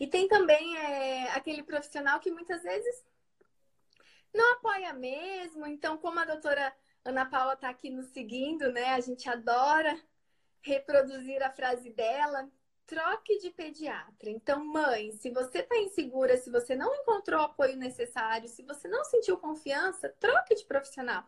E 0.00 0.06
tem 0.06 0.26
também 0.26 0.76
é, 0.78 1.30
aquele 1.30 1.62
profissional 1.62 2.18
que 2.18 2.30
muitas 2.30 2.62
vezes 2.62 3.04
não 4.36 4.54
apoia 4.54 4.92
mesmo. 4.92 5.66
Então, 5.66 5.98
como 5.98 6.20
a 6.20 6.24
doutora 6.24 6.72
Ana 7.04 7.26
Paula 7.26 7.54
está 7.54 7.68
aqui 7.68 7.90
nos 7.90 8.06
seguindo, 8.08 8.70
né? 8.72 8.94
A 8.94 9.00
gente 9.00 9.28
adora 9.28 9.98
reproduzir 10.60 11.42
a 11.42 11.50
frase 11.50 11.90
dela. 11.90 12.48
Troque 12.86 13.38
de 13.38 13.50
pediatra. 13.50 14.30
Então, 14.30 14.64
mãe, 14.64 15.10
se 15.10 15.28
você 15.30 15.58
está 15.58 15.76
insegura, 15.76 16.36
se 16.36 16.48
você 16.50 16.76
não 16.76 16.94
encontrou 16.94 17.40
o 17.40 17.44
apoio 17.44 17.76
necessário, 17.76 18.48
se 18.48 18.62
você 18.62 18.86
não 18.86 19.02
sentiu 19.04 19.36
confiança, 19.38 20.08
troque 20.20 20.54
de 20.54 20.64
profissional 20.64 21.26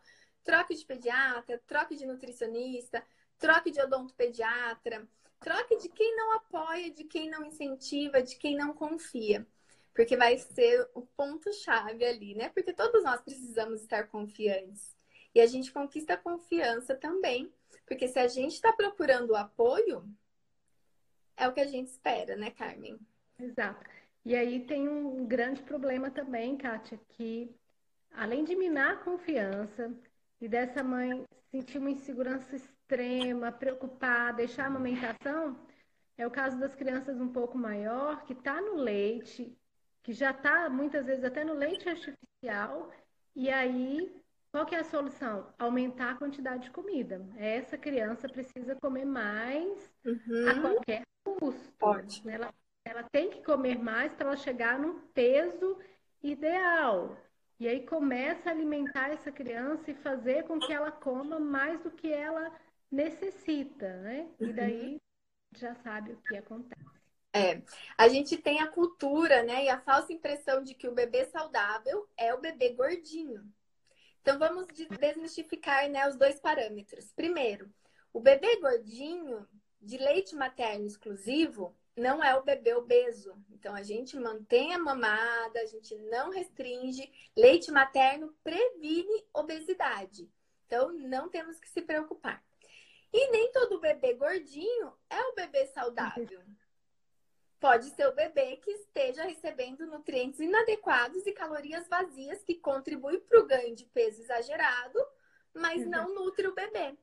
troque 0.49 0.75
de 0.75 0.85
pediatra, 0.87 1.61
troque 1.67 1.95
de 1.95 2.07
nutricionista, 2.07 3.05
troque 3.39 3.71
de 3.71 3.83
odontopediatra, 3.83 5.07
troque 5.39 5.77
de 5.77 5.91
quem 5.91 6.17
não 6.17 6.37
apoia, 6.37 6.91
de 6.91 7.05
quem 7.05 7.29
não 7.29 7.45
incentiva, 7.45 8.23
de 8.23 8.35
quem 8.37 8.57
não 8.57 8.73
confia. 8.73 9.47
Porque 9.99 10.17
vai 10.17 10.39
ser 10.39 10.89
o 10.95 11.03
ponto-chave 11.03 12.05
ali, 12.05 12.33
né? 12.33 12.51
Porque 12.51 12.73
todos 12.73 13.03
nós 13.03 13.21
precisamos 13.21 13.81
estar 13.81 14.07
confiantes. 14.07 14.97
E 15.35 15.41
a 15.41 15.47
gente 15.49 15.73
conquista 15.73 16.15
a 16.15 16.17
confiança 16.17 16.95
também. 16.95 17.53
Porque 17.85 18.07
se 18.07 18.17
a 18.21 18.29
gente 18.29 18.53
está 18.53 18.73
procurando 18.73 19.35
apoio, 19.35 20.09
é 21.37 21.49
o 21.49 21.53
que 21.53 21.61
a 21.61 21.67
gente 21.67 21.89
espera, 21.89 22.37
né, 22.37 22.53
Carmen? 22.53 22.97
Exato. 23.41 23.85
E 24.25 24.37
aí 24.37 24.65
tem 24.65 24.89
um 24.89 25.27
grande 25.27 25.63
problema 25.65 26.13
também, 26.13 26.57
Kátia, 26.57 27.01
que 27.09 27.53
além 28.13 28.45
de 28.45 28.55
minar 28.55 28.93
a 28.93 28.99
confiança, 28.99 29.93
e 30.41 30.47
dessa 30.47 30.85
mãe 30.85 31.25
sentir 31.51 31.79
uma 31.79 31.91
insegurança 31.91 32.55
extrema, 32.55 33.51
preocupada, 33.51 34.37
deixar 34.37 34.63
a 34.63 34.67
amamentação, 34.69 35.59
é 36.17 36.25
o 36.25 36.31
caso 36.31 36.57
das 36.61 36.77
crianças 36.77 37.21
um 37.21 37.33
pouco 37.33 37.59
maior, 37.59 38.25
que 38.25 38.33
está 38.33 38.61
no 38.61 38.77
leite, 38.77 39.59
que 40.09 40.15
já 40.15 40.31
está 40.31 40.71
muitas 40.71 41.05
vezes 41.05 41.23
até 41.23 41.45
no 41.45 41.53
leite 41.53 41.87
artificial, 41.87 42.91
e 43.37 43.51
aí 43.51 44.11
qual 44.51 44.65
que 44.65 44.75
é 44.75 44.79
a 44.79 44.85
solução? 44.85 45.53
Aumentar 45.59 46.13
a 46.13 46.15
quantidade 46.15 46.63
de 46.63 46.71
comida. 46.71 47.21
Essa 47.37 47.77
criança 47.77 48.27
precisa 48.27 48.75
comer 48.77 49.05
mais 49.05 49.93
uhum. 50.07 50.49
a 50.49 50.61
qualquer 50.63 51.03
custo. 51.23 51.71
Pode. 51.79 52.23
Ela, 52.27 52.51
ela 52.87 53.03
tem 53.13 53.29
que 53.29 53.43
comer 53.43 53.77
mais 53.79 54.15
para 54.15 54.29
ela 54.29 54.37
chegar 54.39 54.79
num 54.79 54.99
peso 55.09 55.79
ideal. 56.23 57.15
E 57.61 57.69
aí 57.69 57.85
começa 57.85 58.49
a 58.49 58.53
alimentar 58.53 59.11
essa 59.11 59.31
criança 59.31 59.91
e 59.91 59.95
fazer 59.95 60.45
com 60.45 60.59
que 60.59 60.73
ela 60.73 60.91
coma 60.91 61.39
mais 61.39 61.83
do 61.83 61.91
que 61.91 62.11
ela 62.11 62.51
necessita, 62.91 63.95
né? 63.99 64.27
E 64.41 64.47
uhum. 64.47 64.55
daí 64.55 65.01
já 65.55 65.75
sabe 65.75 66.13
o 66.13 66.17
que 66.23 66.35
acontece. 66.35 66.98
É, 67.33 67.63
a 67.97 68.09
gente 68.09 68.37
tem 68.37 68.61
a 68.61 68.69
cultura, 68.69 69.43
né, 69.43 69.65
e 69.65 69.69
a 69.69 69.81
falsa 69.81 70.13
impressão 70.13 70.63
de 70.63 70.75
que 70.75 70.89
o 70.89 70.95
bebê 70.95 71.27
saudável 71.27 72.09
é 72.17 72.35
o 72.35 72.41
bebê 72.41 72.71
gordinho. 72.71 73.45
Então 74.23 74.39
vamos 74.39 74.67
desmistificar, 74.99 75.89
né, 75.89 76.09
os 76.09 76.17
dois 76.17 76.41
parâmetros. 76.41 77.13
Primeiro, 77.13 77.71
o 78.13 78.21
bebê 78.21 78.57
gordinho 78.61 79.47
de 79.81 79.97
leite 79.97 80.35
materno 80.35 80.87
exclusivo, 80.87 81.77
não 81.99 82.23
é 82.23 82.35
o 82.37 82.43
bebê 82.43 82.75
obeso. 82.75 83.37
Então, 83.51 83.75
a 83.75 83.83
gente 83.83 84.17
mantém 84.17 84.73
a 84.73 84.79
mamada, 84.79 85.61
a 85.61 85.67
gente 85.67 85.95
não 85.97 86.31
restringe. 86.31 87.11
Leite 87.37 87.71
materno 87.71 88.35
previne 88.43 89.25
obesidade. 89.35 90.31
Então, 90.67 90.93
não 90.93 91.29
temos 91.29 91.59
que 91.59 91.69
se 91.69 91.83
preocupar. 91.83 92.43
E 93.13 93.31
nem 93.31 93.51
todo 93.53 93.81
bebê 93.81 94.15
gordinho 94.15 94.93
é 95.11 95.21
o 95.21 95.35
bebê 95.35 95.67
saudável. 95.67 96.43
Pode 97.61 97.91
ser 97.91 98.07
o 98.07 98.15
bebê 98.15 98.57
que 98.57 98.71
esteja 98.71 99.25
recebendo 99.25 99.87
nutrientes 99.87 100.39
inadequados 100.39 101.27
e 101.27 101.33
calorias 101.33 101.89
vazias 101.89 102.43
que 102.45 102.55
contribuem 102.55 103.19
para 103.21 103.41
o 103.41 103.47
ganho 103.47 103.75
de 103.75 103.85
peso 103.87 104.23
exagerado, 104.23 104.99
mas 105.53 105.83
uhum. 105.83 105.91
não 105.91 106.15
nutre 106.15 106.47
o 106.47 106.55
bebê. 106.55 106.97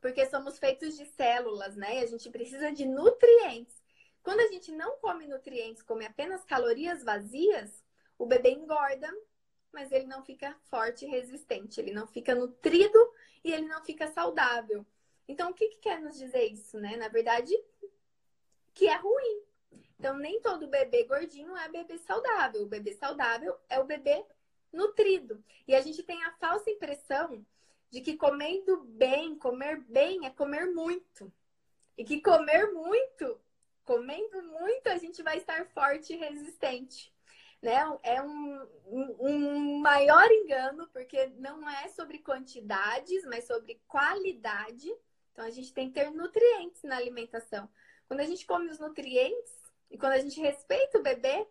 Porque 0.00 0.26
somos 0.26 0.58
feitos 0.58 0.96
de 0.96 1.04
células, 1.06 1.76
né? 1.76 2.00
E 2.00 2.04
a 2.04 2.06
gente 2.06 2.30
precisa 2.30 2.70
de 2.70 2.86
nutrientes. 2.86 3.82
Quando 4.22 4.40
a 4.40 4.48
gente 4.48 4.70
não 4.70 4.98
come 4.98 5.26
nutrientes, 5.26 5.82
come 5.82 6.06
apenas 6.06 6.44
calorias 6.44 7.02
vazias, 7.02 7.84
o 8.16 8.24
bebê 8.24 8.50
engorda, 8.50 9.12
mas 9.72 9.90
ele 9.90 10.06
não 10.06 10.22
fica 10.24 10.56
forte 10.70 11.04
e 11.04 11.08
resistente, 11.08 11.80
ele 11.80 11.92
não 11.92 12.06
fica 12.06 12.34
nutrido 12.34 12.98
e 13.42 13.52
ele 13.52 13.66
não 13.66 13.84
fica 13.84 14.06
saudável. 14.12 14.86
Então, 15.26 15.50
o 15.50 15.54
que, 15.54 15.68
que 15.68 15.78
quer 15.78 16.00
nos 16.00 16.16
dizer 16.16 16.44
isso, 16.44 16.78
né? 16.78 16.96
Na 16.96 17.08
verdade, 17.08 17.52
que 18.74 18.86
é 18.86 18.96
ruim. 18.96 19.42
Então, 20.02 20.18
nem 20.18 20.40
todo 20.40 20.66
bebê 20.66 21.04
gordinho 21.04 21.56
é 21.56 21.68
bebê 21.68 21.96
saudável. 21.98 22.64
O 22.64 22.66
bebê 22.66 22.92
saudável 22.92 23.56
é 23.68 23.78
o 23.78 23.84
bebê 23.84 24.26
nutrido. 24.72 25.40
E 25.68 25.76
a 25.76 25.80
gente 25.80 26.02
tem 26.02 26.24
a 26.24 26.32
falsa 26.32 26.68
impressão 26.68 27.46
de 27.88 28.00
que 28.00 28.16
comendo 28.16 28.82
bem, 28.82 29.36
comer 29.36 29.80
bem 29.82 30.26
é 30.26 30.30
comer 30.30 30.66
muito. 30.66 31.32
E 31.96 32.02
que 32.02 32.20
comer 32.20 32.72
muito 32.72 33.40
comendo 33.84 34.42
muito, 34.42 34.88
a 34.88 34.98
gente 34.98 35.22
vai 35.22 35.38
estar 35.38 35.66
forte 35.66 36.14
e 36.14 36.16
resistente. 36.16 37.14
Né? 37.62 37.78
É 38.02 38.20
um, 38.20 38.66
um, 38.86 39.16
um 39.20 39.78
maior 39.78 40.28
engano, 40.32 40.88
porque 40.92 41.26
não 41.36 41.70
é 41.70 41.86
sobre 41.90 42.18
quantidades, 42.18 43.24
mas 43.26 43.46
sobre 43.46 43.80
qualidade. 43.86 44.92
Então, 45.30 45.44
a 45.44 45.50
gente 45.50 45.72
tem 45.72 45.86
que 45.86 45.94
ter 45.94 46.10
nutrientes 46.10 46.82
na 46.82 46.96
alimentação. 46.96 47.68
Quando 48.08 48.18
a 48.18 48.26
gente 48.26 48.44
come 48.44 48.68
os 48.68 48.80
nutrientes 48.80 49.61
e 49.92 49.98
quando 49.98 50.14
a 50.14 50.18
gente 50.18 50.40
respeita 50.40 50.98
o 50.98 51.02
bebê, 51.02 51.46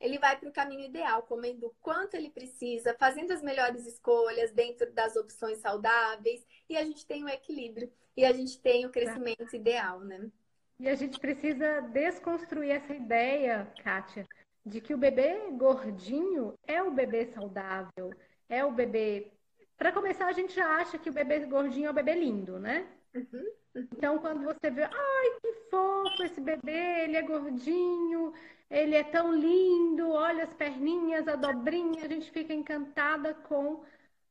ele 0.00 0.18
vai 0.18 0.38
para 0.38 0.48
o 0.48 0.52
caminho 0.52 0.86
ideal, 0.86 1.22
comendo 1.24 1.66
o 1.66 1.74
quanto 1.82 2.14
ele 2.14 2.30
precisa, 2.30 2.96
fazendo 2.98 3.32
as 3.32 3.42
melhores 3.42 3.84
escolhas 3.84 4.52
dentro 4.52 4.90
das 4.92 5.16
opções 5.16 5.58
saudáveis, 5.58 6.46
e 6.68 6.76
a 6.76 6.84
gente 6.84 7.04
tem 7.04 7.24
o 7.24 7.28
equilíbrio 7.28 7.92
e 8.16 8.24
a 8.24 8.32
gente 8.32 8.58
tem 8.60 8.86
o 8.86 8.90
crescimento 8.90 9.54
ideal, 9.54 10.00
né? 10.00 10.30
E 10.78 10.88
a 10.88 10.94
gente 10.94 11.18
precisa 11.18 11.80
desconstruir 11.80 12.70
essa 12.70 12.94
ideia, 12.94 13.70
Kátia, 13.82 14.26
de 14.64 14.80
que 14.80 14.94
o 14.94 14.98
bebê 14.98 15.50
gordinho 15.50 16.54
é 16.66 16.82
o 16.82 16.90
bebê 16.90 17.26
saudável, 17.26 18.10
é 18.48 18.64
o 18.64 18.72
bebê. 18.72 19.32
Para 19.76 19.92
começar, 19.92 20.26
a 20.26 20.32
gente 20.32 20.54
já 20.54 20.76
acha 20.76 20.96
que 20.96 21.10
o 21.10 21.12
bebê 21.12 21.40
gordinho 21.40 21.88
é 21.88 21.90
o 21.90 21.94
bebê 21.94 22.14
lindo, 22.14 22.58
né? 22.58 22.88
Uhum. 23.14 23.52
Então, 23.74 24.18
quando 24.18 24.42
você 24.44 24.70
vê, 24.70 24.82
ai, 24.82 25.40
que 25.40 25.52
fofo 25.70 26.22
esse 26.24 26.40
bebê, 26.40 27.04
ele 27.04 27.16
é 27.16 27.22
gordinho, 27.22 28.32
ele 28.68 28.96
é 28.96 29.04
tão 29.04 29.32
lindo, 29.32 30.10
olha 30.10 30.44
as 30.44 30.52
perninhas, 30.54 31.28
a 31.28 31.36
dobrinha, 31.36 32.04
a 32.04 32.08
gente 32.08 32.30
fica 32.30 32.52
encantada 32.52 33.34
com 33.34 33.84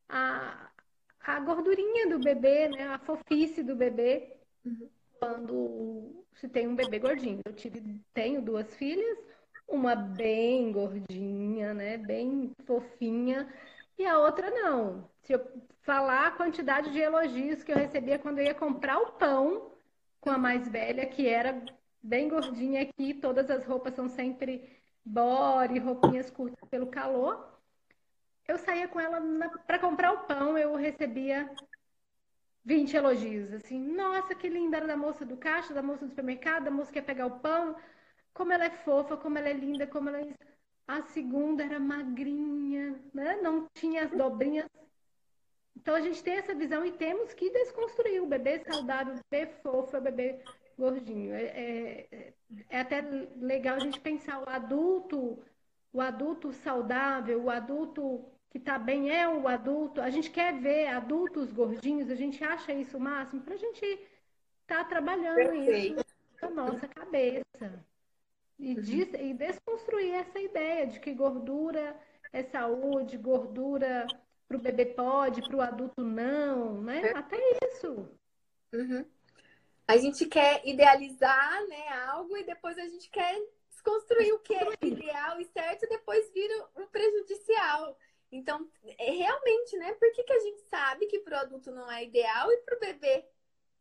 a, 0.10 0.70
a 1.22 1.40
gordurinha 1.40 2.10
do 2.10 2.20
bebê, 2.20 2.68
né? 2.70 2.90
A 2.90 3.00
fofice 3.00 3.64
do 3.64 3.76
bebê. 3.76 4.36
Quando 5.20 6.26
se 6.36 6.48
tem 6.48 6.68
um 6.68 6.76
bebê 6.76 7.00
gordinho. 7.00 7.42
Eu 7.46 7.54
tive, 7.54 8.02
tenho 8.14 8.42
duas 8.42 8.74
filhas, 8.76 9.18
uma 9.68 9.96
bem 9.96 10.72
gordinha, 10.72 11.74
né, 11.74 11.98
bem 11.98 12.52
fofinha, 12.66 13.48
e 14.00 14.06
a 14.06 14.18
outra 14.18 14.50
não. 14.50 15.10
Se 15.24 15.34
eu 15.34 15.46
falar 15.82 16.28
a 16.28 16.32
quantidade 16.32 16.92
de 16.92 17.00
elogios 17.00 17.64
que 17.64 17.72
eu 17.72 17.78
recebia 17.78 18.18
quando 18.18 18.40
eu 18.40 18.46
ia 18.46 18.56
comprar 18.56 18.98
o 19.00 19.12
pão 19.14 19.74
com 20.22 20.30
a 20.32 20.38
mais 20.38 20.68
velha, 20.70 21.06
que 21.06 21.28
era 21.28 21.64
bem 22.02 22.30
gordinha 22.30 22.82
aqui, 22.84 23.14
todas 23.14 23.50
as 23.50 23.66
roupas 23.66 23.94
são 23.94 24.08
sempre 24.08 24.82
body, 25.06 25.80
roupinhas 25.80 26.30
curtas 26.30 26.68
pelo 26.70 26.88
calor. 26.88 27.60
Eu 28.48 28.58
saía 28.58 28.88
com 28.88 29.00
ela 29.00 29.20
para 29.68 29.80
comprar 29.80 30.14
o 30.14 30.26
pão, 30.26 30.58
eu 30.58 30.76
recebia 30.76 31.50
20 32.64 32.96
elogios, 32.96 33.52
assim, 33.54 33.80
nossa, 33.80 34.36
que 34.36 34.48
linda 34.50 34.78
era 34.78 34.88
da 34.88 34.98
moça 34.98 35.26
do 35.26 35.38
caixa, 35.38 35.74
da 35.74 35.82
moça 35.82 36.06
do 36.06 36.10
supermercado, 36.10 36.66
da 36.66 36.72
moça 36.72 36.92
que 36.92 37.00
ia 37.00 37.04
pegar 37.04 37.26
o 37.26 37.40
pão, 37.40 37.76
como 38.34 38.52
ela 38.54 38.66
é 38.66 38.70
fofa, 38.70 39.18
como 39.18 39.38
ela 39.38 39.50
é 39.50 39.54
linda, 39.54 39.88
como 39.88 40.10
ela 40.10 40.20
é... 40.22 40.49
A 40.90 41.04
segunda 41.04 41.64
era 41.64 41.80
magrinha, 41.80 43.00
né? 43.14 43.40
Não 43.44 43.68
tinha 43.76 44.06
as 44.06 44.12
dobrinhas. 44.12 44.68
Então 45.78 45.94
a 45.94 46.02
gente 46.02 46.24
tem 46.24 46.34
essa 46.34 46.56
visão 46.56 46.84
e 46.84 46.92
temos 46.92 47.32
que 47.32 47.52
desconstruir 47.52 48.24
o 48.24 48.26
bebê 48.26 48.58
saudável, 48.58 49.14
o 49.14 49.20
bebê 49.30 49.52
fofo, 49.62 49.96
o 49.96 50.02
bebê 50.02 50.44
gordinho. 50.76 51.32
É, 51.36 51.44
é, 51.44 52.34
é 52.72 52.80
até 52.80 53.02
legal 53.36 53.76
a 53.76 53.80
gente 53.80 54.00
pensar 54.00 54.42
o 54.42 54.50
adulto, 54.50 55.38
o 55.94 56.02
adulto 56.02 56.52
saudável, 56.52 57.44
o 57.44 57.52
adulto 57.52 58.26
que 58.50 58.58
está 58.58 58.80
bem 58.80 59.12
é 59.12 59.30
o 59.30 59.48
adulto. 59.48 60.02
A 60.02 60.10
gente 60.10 60.32
quer 60.32 60.60
ver 60.60 60.88
adultos 60.88 61.54
gordinhos, 61.54 62.10
a 62.10 62.16
gente 62.16 62.44
acha 62.44 62.74
isso 62.74 62.98
o 62.98 63.00
máximo 63.00 63.44
para 63.44 63.54
a 63.54 63.58
gente 63.58 63.86
estar 64.64 64.80
tá 64.80 64.86
trabalhando 64.86 65.36
Perfeito. 65.36 66.00
isso 66.00 66.06
na 66.42 66.50
nossa 66.50 66.88
cabeça. 66.88 67.86
E, 68.60 68.76
uhum. 68.76 68.82
diz, 68.82 69.10
e 69.14 69.34
desconstruir 69.34 70.14
essa 70.14 70.40
ideia 70.40 70.86
de 70.86 71.00
que 71.00 71.14
gordura 71.14 71.96
é 72.34 72.44
saúde, 72.44 73.18
gordura 73.18 74.06
para 74.48 74.58
o 74.58 74.62
bebê 74.62 74.86
pode, 74.86 75.42
para 75.42 75.56
o 75.56 75.62
adulto 75.62 76.04
não, 76.04 76.82
né? 76.82 77.12
Até 77.16 77.38
isso. 77.64 78.10
Uhum. 78.74 79.06
A 79.88 79.98
gente 79.98 80.26
quer 80.26 80.62
idealizar 80.68 81.66
né, 81.68 81.88
algo 82.10 82.38
e 82.38 82.44
depois 82.44 82.78
a 82.78 82.88
gente 82.88 83.10
quer 83.10 83.36
desconstruir 83.70 84.34
o 84.34 84.40
que 84.40 84.54
é 84.54 84.68
ideal 84.82 85.40
e 85.40 85.46
certo 85.46 85.86
e 85.86 85.90
depois 85.90 86.32
vira 86.32 86.68
o 86.76 86.86
prejudicial. 86.88 87.98
Então, 88.32 88.70
é 88.84 89.12
realmente, 89.12 89.78
né? 89.78 89.94
Por 89.94 90.12
que, 90.12 90.24
que 90.24 90.34
a 90.34 90.40
gente 90.40 90.62
sabe 90.70 91.08
que 91.08 91.20
para 91.20 91.38
o 91.38 91.42
adulto 91.42 91.72
não 91.72 91.90
é 91.90 92.04
ideal 92.04 92.52
e 92.52 92.58
para 92.58 92.78
o 92.78 92.80
bebê 92.80 93.26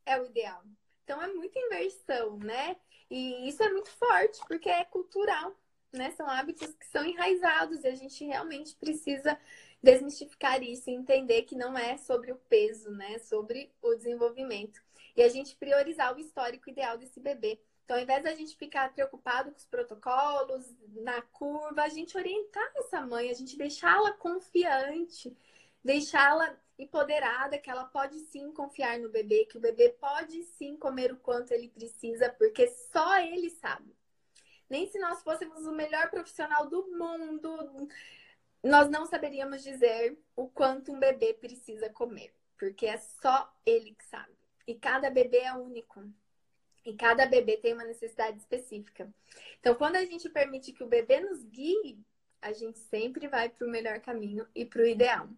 é 0.06 0.18
o 0.20 0.25
ideal? 0.25 0.62
Então, 1.08 1.22
é 1.22 1.32
muita 1.32 1.58
inversão, 1.58 2.36
né? 2.36 2.76
E 3.08 3.48
isso 3.48 3.62
é 3.62 3.72
muito 3.72 3.88
forte, 3.92 4.38
porque 4.46 4.68
é 4.68 4.84
cultural, 4.84 5.56
né? 5.90 6.10
São 6.10 6.28
hábitos 6.28 6.74
que 6.74 6.84
são 6.84 7.02
enraizados 7.02 7.82
e 7.82 7.88
a 7.88 7.94
gente 7.94 8.22
realmente 8.26 8.76
precisa 8.76 9.40
desmistificar 9.82 10.62
isso 10.62 10.90
e 10.90 10.92
entender 10.92 11.44
que 11.44 11.56
não 11.56 11.78
é 11.78 11.96
sobre 11.96 12.30
o 12.30 12.36
peso, 12.36 12.90
né? 12.90 13.18
Sobre 13.20 13.72
o 13.80 13.94
desenvolvimento. 13.94 14.82
E 15.16 15.22
a 15.22 15.30
gente 15.30 15.56
priorizar 15.56 16.14
o 16.14 16.20
histórico 16.20 16.68
ideal 16.68 16.98
desse 16.98 17.18
bebê. 17.18 17.58
Então, 17.86 17.96
ao 17.96 18.02
invés 18.02 18.22
da 18.22 18.34
gente 18.34 18.54
ficar 18.54 18.92
preocupado 18.92 19.50
com 19.50 19.56
os 19.56 19.64
protocolos, 19.64 20.66
na 20.90 21.22
curva, 21.22 21.84
a 21.84 21.88
gente 21.88 22.18
orientar 22.18 22.70
essa 22.76 23.00
mãe, 23.00 23.30
a 23.30 23.34
gente 23.34 23.56
deixá-la 23.56 24.12
confiante, 24.12 25.34
deixá-la 25.82 26.54
empoderada, 26.78 27.58
que 27.58 27.68
ela 27.68 27.85
pode 27.85 28.18
sim 28.20 28.52
confiar 28.52 28.99
no 28.99 29.08
bebê, 29.08 29.44
que 29.47 29.58
o 29.58 29.61
bebê 29.61 29.90
pode 30.00 30.42
sim 30.44 30.76
comer 30.76 31.12
o 31.12 31.18
quanto 31.18 31.52
ele 31.52 31.68
precisa, 31.68 32.30
porque 32.30 32.68
só 32.68 33.18
ele 33.20 33.50
sabe. 33.50 33.97
Nem 34.70 34.87
se 34.87 34.99
nós 34.99 35.23
fôssemos 35.23 35.66
o 35.66 35.73
melhor 35.73 36.11
profissional 36.11 36.68
do 36.68 36.87
mundo, 36.97 37.88
nós 38.62 38.88
não 38.88 39.06
saberíamos 39.06 39.62
dizer 39.62 40.18
o 40.37 40.49
quanto 40.49 40.92
um 40.92 41.00
bebê 41.00 41.35
precisa 41.35 41.90
comer, 41.90 42.32
porque 42.58 42.87
é 42.87 42.99
só 42.99 43.52
ele 43.66 43.94
que 43.94 44.04
sabe. 44.04 44.37
E 44.66 44.75
cada 44.75 45.11
bebê 45.11 45.38
é 45.38 45.54
único. 45.54 46.04
E 46.85 46.94
cada 46.94 47.26
bebê 47.26 47.56
tem 47.56 47.73
uma 47.75 47.85
necessidade 47.85 48.38
específica. 48.38 49.12
Então, 49.58 49.75
quando 49.75 49.97
a 49.97 50.04
gente 50.04 50.28
permite 50.28 50.73
que 50.73 50.85
o 50.85 50.88
bebê 50.88 51.20
nos 51.20 51.42
guie, 51.44 51.99
a 52.40 52.52
gente 52.52 52.78
sempre 52.78 53.26
vai 53.26 53.49
para 53.49 53.66
o 53.66 53.70
melhor 53.70 54.00
caminho 54.00 54.47
e 54.54 54.64
para 54.64 54.82
o 54.82 54.87
ideal. 54.87 55.28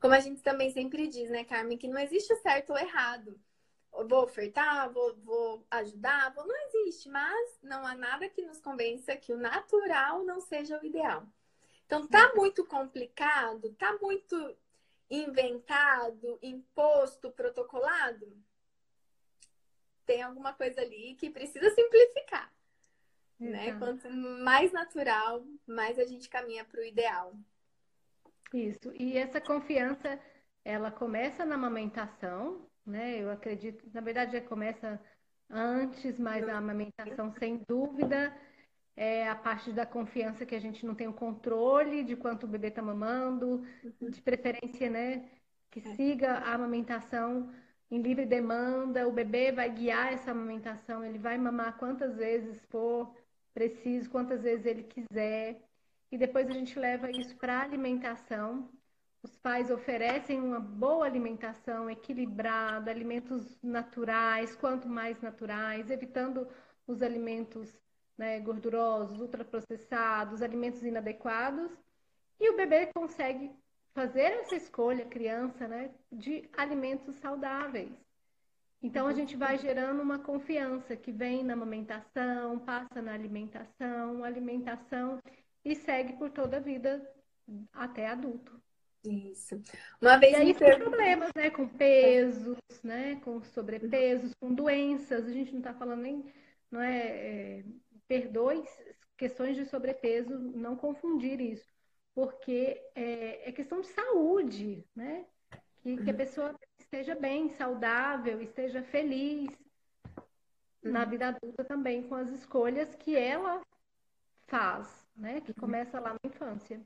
Como 0.00 0.14
a 0.14 0.20
gente 0.20 0.42
também 0.42 0.70
sempre 0.70 1.06
diz, 1.08 1.30
né, 1.30 1.44
Carmen, 1.44 1.78
que 1.78 1.88
não 1.88 1.98
existe 1.98 2.34
certo 2.36 2.70
ou 2.70 2.78
errado. 2.78 3.40
Eu 3.94 4.08
vou 4.08 4.24
ofertar, 4.24 4.90
vou, 4.90 5.14
vou 5.16 5.66
ajudar, 5.70 6.32
vou... 6.34 6.46
não 6.46 6.56
existe, 6.66 7.08
mas 7.08 7.58
não 7.62 7.86
há 7.86 7.94
nada 7.94 8.28
que 8.28 8.42
nos 8.42 8.60
convença 8.60 9.16
que 9.16 9.32
o 9.32 9.38
natural 9.38 10.24
não 10.24 10.40
seja 10.40 10.80
o 10.80 10.84
ideal. 10.84 11.26
Então, 11.84 12.06
tá 12.06 12.32
muito 12.34 12.64
complicado, 12.64 13.74
tá 13.74 13.98
muito 14.00 14.56
inventado, 15.10 16.38
imposto, 16.42 17.30
protocolado? 17.30 18.32
tem 20.04 20.22
alguma 20.22 20.52
coisa 20.52 20.80
ali 20.80 21.14
que 21.14 21.30
precisa 21.30 21.70
simplificar. 21.70 22.52
Né? 23.38 23.76
Quanto 23.78 24.08
mais 24.10 24.70
natural, 24.72 25.44
mais 25.66 25.98
a 25.98 26.04
gente 26.04 26.28
caminha 26.28 26.64
para 26.64 26.80
o 26.80 26.84
ideal. 26.84 27.34
Isso. 28.52 28.92
E 28.98 29.16
essa 29.16 29.40
confiança, 29.40 30.20
ela 30.64 30.90
começa 30.90 31.44
na 31.44 31.54
amamentação, 31.54 32.66
né? 32.84 33.22
Eu 33.22 33.30
acredito, 33.30 33.88
na 33.92 34.00
verdade, 34.00 34.32
já 34.32 34.40
começa 34.40 35.00
antes, 35.48 36.18
mas 36.18 36.48
a 36.48 36.58
amamentação, 36.58 37.32
sem 37.32 37.62
dúvida, 37.68 38.34
é 38.96 39.28
a 39.28 39.34
parte 39.34 39.72
da 39.72 39.86
confiança 39.86 40.44
que 40.44 40.54
a 40.54 40.60
gente 40.60 40.84
não 40.84 40.94
tem 40.94 41.08
o 41.08 41.12
controle 41.12 42.04
de 42.04 42.16
quanto 42.16 42.44
o 42.44 42.48
bebê 42.48 42.68
está 42.68 42.82
mamando, 42.82 43.64
uhum. 43.82 44.10
de 44.10 44.20
preferência, 44.20 44.90
né? 44.90 45.28
Que 45.70 45.80
é. 45.80 45.94
siga 45.94 46.34
a 46.38 46.54
amamentação 46.54 47.52
em 47.90 48.00
livre 48.00 48.24
demanda, 48.24 49.06
o 49.06 49.12
bebê 49.12 49.52
vai 49.52 49.70
guiar 49.70 50.12
essa 50.12 50.30
amamentação, 50.30 51.04
ele 51.04 51.18
vai 51.18 51.36
mamar 51.36 51.76
quantas 51.76 52.16
vezes 52.16 52.64
for 52.70 53.14
preciso, 53.52 54.08
quantas 54.10 54.42
vezes 54.42 54.64
ele 54.64 54.82
quiser. 54.82 55.60
E 56.12 56.18
depois 56.18 56.46
a 56.46 56.52
gente 56.52 56.78
leva 56.78 57.10
isso 57.10 57.34
para 57.36 57.58
a 57.58 57.62
alimentação. 57.62 58.68
Os 59.22 59.34
pais 59.38 59.70
oferecem 59.70 60.38
uma 60.38 60.60
boa 60.60 61.06
alimentação 61.06 61.88
equilibrada, 61.88 62.90
alimentos 62.90 63.58
naturais, 63.62 64.54
quanto 64.54 64.86
mais 64.86 65.18
naturais, 65.22 65.90
evitando 65.90 66.46
os 66.86 67.00
alimentos 67.00 67.72
né, 68.18 68.38
gordurosos, 68.40 69.20
ultraprocessados, 69.20 70.42
alimentos 70.42 70.82
inadequados. 70.82 71.72
E 72.38 72.50
o 72.50 72.56
bebê 72.56 72.90
consegue 72.94 73.50
fazer 73.94 74.32
essa 74.40 74.54
escolha, 74.54 75.06
criança, 75.06 75.66
né, 75.66 75.90
de 76.10 76.46
alimentos 76.58 77.16
saudáveis. 77.16 77.92
Então 78.82 79.06
a 79.06 79.14
gente 79.14 79.34
vai 79.34 79.56
gerando 79.56 80.02
uma 80.02 80.18
confiança 80.18 80.94
que 80.94 81.10
vem 81.10 81.42
na 81.42 81.54
amamentação, 81.54 82.58
passa 82.58 83.00
na 83.00 83.14
alimentação, 83.14 84.24
alimentação 84.24 85.20
e 85.64 85.74
segue 85.74 86.14
por 86.14 86.30
toda 86.30 86.56
a 86.56 86.60
vida 86.60 87.06
até 87.72 88.06
adulto. 88.06 88.60
Isso. 89.04 89.60
Uma 90.00 90.16
vez 90.16 90.32
e 90.32 90.36
aí 90.36 90.54
tem 90.54 90.78
problemas, 90.78 91.30
né, 91.34 91.50
com 91.50 91.66
pesos, 91.66 92.56
né, 92.84 93.20
com 93.24 93.42
sobrepesos, 93.42 94.32
com 94.40 94.54
doenças. 94.54 95.26
A 95.26 95.32
gente 95.32 95.50
não 95.50 95.58
está 95.58 95.74
falando 95.74 96.02
nem, 96.02 96.24
não 96.70 96.80
é, 96.80 97.06
é 97.06 97.64
perdoe 98.06 98.62
questões 99.16 99.56
de 99.56 99.64
sobrepeso, 99.66 100.38
não 100.38 100.76
confundir 100.76 101.40
isso 101.40 101.72
porque 102.14 102.80
é, 102.94 103.48
é 103.48 103.52
questão 103.52 103.80
de 103.80 103.88
saúde, 103.88 104.84
né? 104.94 105.24
Que, 105.82 105.96
que, 105.96 106.10
a 106.10 106.14
pessoa 106.14 106.54
esteja 106.78 107.14
bem, 107.14 107.48
saudável, 107.50 108.40
esteja 108.40 108.82
feliz 108.82 109.50
na 110.82 111.02
uhum. 111.02 111.10
vida 111.10 111.28
adulta 111.28 111.64
também 111.64 112.02
com 112.04 112.14
as 112.14 112.28
escolhas 112.30 112.94
que 112.94 113.16
ela 113.16 113.60
faz, 114.46 115.01
né? 115.16 115.40
Que 115.40 115.54
começa 115.54 116.00
lá 116.00 116.12
na 116.12 116.30
infância. 116.30 116.80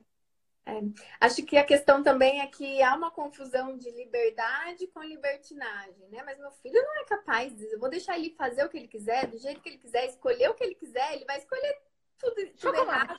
É. 0.67 0.81
Acho 1.21 1.45
que 1.45 1.57
a 1.57 1.65
questão 1.65 2.03
também 2.03 2.41
é 2.41 2.47
que 2.49 2.83
há 2.83 2.95
uma 2.97 3.11
confusão 3.11 3.77
de 3.77 3.89
liberdade 3.93 4.89
com 4.89 5.01
libertinagem, 5.01 6.09
né? 6.09 6.25
Mas 6.25 6.39
meu 6.39 6.51
filho 6.51 6.83
não 6.83 7.03
é 7.03 7.05
capaz, 7.05 7.62
eu 7.62 7.79
vou 7.79 7.89
deixar 7.89 8.19
ele 8.19 8.35
fazer 8.35 8.65
o 8.65 8.69
que 8.69 8.77
ele 8.77 8.89
quiser, 8.89 9.29
do 9.29 9.39
jeito 9.39 9.61
que 9.61 9.69
ele 9.69 9.79
quiser, 9.79 10.07
escolher 10.07 10.51
o 10.51 10.55
que 10.55 10.65
ele 10.65 10.75
quiser, 10.75 11.15
ele 11.15 11.25
vai 11.25 11.39
escolher 11.39 11.81
tudo, 12.19 12.35
tudo 12.59 12.77
errado. 12.79 13.17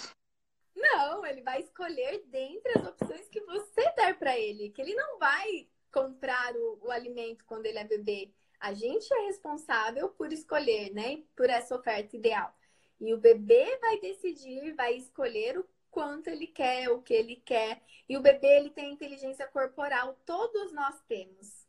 Não, 0.75 1.25
ele 1.25 1.41
vai 1.41 1.61
escolher 1.61 2.23
dentre 2.27 2.77
as 2.77 2.85
opções 2.85 3.27
que 3.29 3.41
você 3.41 3.91
der 3.95 4.19
para 4.19 4.37
ele, 4.37 4.69
que 4.69 4.81
ele 4.81 4.93
não 4.93 5.17
vai 5.17 5.69
comprar 5.91 6.55
o, 6.55 6.79
o, 6.83 6.91
alimento 6.91 7.45
quando 7.45 7.65
ele 7.65 7.79
é 7.79 7.83
bebê. 7.83 8.31
A 8.59 8.73
gente 8.73 9.11
é 9.13 9.25
responsável 9.27 10.09
por 10.09 10.31
escolher, 10.31 10.93
né? 10.93 11.23
Por 11.35 11.49
essa 11.49 11.75
oferta 11.75 12.15
ideal. 12.15 12.53
E 12.99 13.13
o 13.13 13.17
bebê 13.17 13.77
vai 13.77 13.99
decidir, 13.99 14.73
vai 14.73 14.95
escolher 14.95 15.59
o 15.59 15.67
quanto 15.91 16.29
ele 16.29 16.47
quer, 16.47 16.89
o 16.89 17.01
que 17.01 17.13
ele 17.13 17.37
quer. 17.37 17.81
E 18.07 18.17
o 18.17 18.21
bebê 18.21 18.57
ele 18.57 18.69
tem 18.69 18.93
inteligência 18.93 19.47
corporal, 19.47 20.19
todos 20.25 20.71
nós 20.71 20.99
temos. 21.07 21.67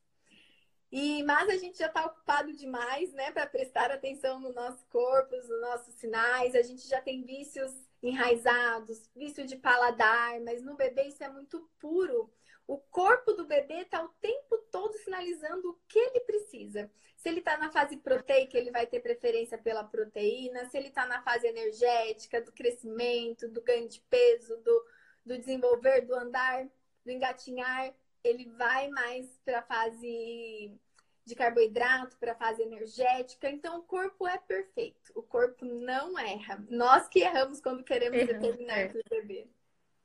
E 0.90 1.22
mas 1.22 1.48
a 1.50 1.56
gente 1.56 1.78
já 1.78 1.86
está 1.86 2.06
ocupado 2.06 2.52
demais, 2.52 3.12
né, 3.12 3.30
para 3.30 3.46
prestar 3.46 3.90
atenção 3.90 4.40
no 4.40 4.52
nosso 4.52 4.84
corpo, 4.86 5.36
nos 5.36 5.60
nossos 5.60 5.94
sinais. 5.94 6.54
A 6.54 6.62
gente 6.62 6.86
já 6.88 7.00
tem 7.00 7.22
vícios 7.22 7.72
enraizados, 8.02 9.10
vício 9.14 9.46
de 9.46 9.56
paladar, 9.56 10.40
mas 10.40 10.62
no 10.62 10.76
bebê 10.76 11.04
isso 11.04 11.22
é 11.22 11.28
muito 11.28 11.68
puro. 11.78 12.30
O 12.68 12.76
corpo 12.76 13.32
do 13.32 13.46
bebê 13.46 13.80
está 13.80 14.04
o 14.04 14.10
tempo 14.20 14.58
todo 14.70 14.92
sinalizando 14.98 15.70
o 15.70 15.78
que 15.88 15.98
ele 15.98 16.20
precisa. 16.20 16.90
Se 17.16 17.30
ele 17.30 17.38
está 17.38 17.56
na 17.56 17.72
fase 17.72 17.96
proteica, 17.96 18.58
ele 18.58 18.70
vai 18.70 18.86
ter 18.86 19.00
preferência 19.00 19.56
pela 19.56 19.82
proteína. 19.82 20.66
Se 20.66 20.76
ele 20.76 20.88
está 20.88 21.06
na 21.06 21.22
fase 21.22 21.46
energética, 21.46 22.42
do 22.42 22.52
crescimento, 22.52 23.48
do 23.48 23.62
ganho 23.62 23.88
de 23.88 24.02
peso, 24.02 24.54
do, 24.58 24.84
do 25.24 25.38
desenvolver, 25.38 26.02
do 26.02 26.14
andar, 26.14 26.68
do 27.02 27.10
engatinhar, 27.10 27.94
ele 28.22 28.44
vai 28.50 28.88
mais 28.88 29.26
para 29.46 29.60
a 29.60 29.62
fase 29.62 30.78
de 31.24 31.34
carboidrato 31.34 32.18
para 32.18 32.32
a 32.32 32.36
fase 32.36 32.62
energética. 32.62 33.48
Então, 33.48 33.78
o 33.78 33.82
corpo 33.82 34.26
é 34.26 34.36
perfeito. 34.36 35.10
O 35.14 35.22
corpo 35.22 35.64
não 35.64 36.18
erra. 36.18 36.62
Nós 36.68 37.08
que 37.08 37.20
erramos 37.20 37.62
quando 37.62 37.82
queremos 37.82 38.18
Erramos, 38.18 38.42
determinar 38.42 38.78
é. 38.78 38.88
para 38.88 39.00
o 39.00 39.04
bebê. 39.08 39.48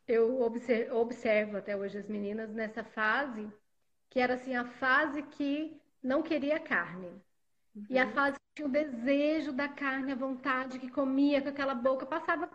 Eu 0.08 0.42
observo 0.42 1.58
até 1.58 1.76
hoje 1.76 1.98
as 1.98 2.08
meninas 2.08 2.52
nessa 2.52 2.84
fase, 2.84 3.50
que 4.10 4.20
era 4.20 4.34
assim 4.34 4.56
a 4.56 4.66
fase 4.66 5.24
que 5.24 5.80
não 6.02 6.22
queria 6.22 6.60
carne. 6.60 7.08
Uhum. 7.76 7.86
E 7.90 7.98
a 7.98 8.06
uhum. 8.06 8.12
fase 8.12 8.38
que 8.38 8.56
tinha 8.56 8.68
o 8.68 8.72
desejo 8.72 9.54
da 9.54 9.70
carne, 9.70 10.12
a 10.12 10.16
vontade, 10.16 10.80
que 10.80 10.90
comia 10.90 11.42
com 11.42 11.50
aquela 11.50 11.74
boca, 11.74 12.06
passava 12.06 12.50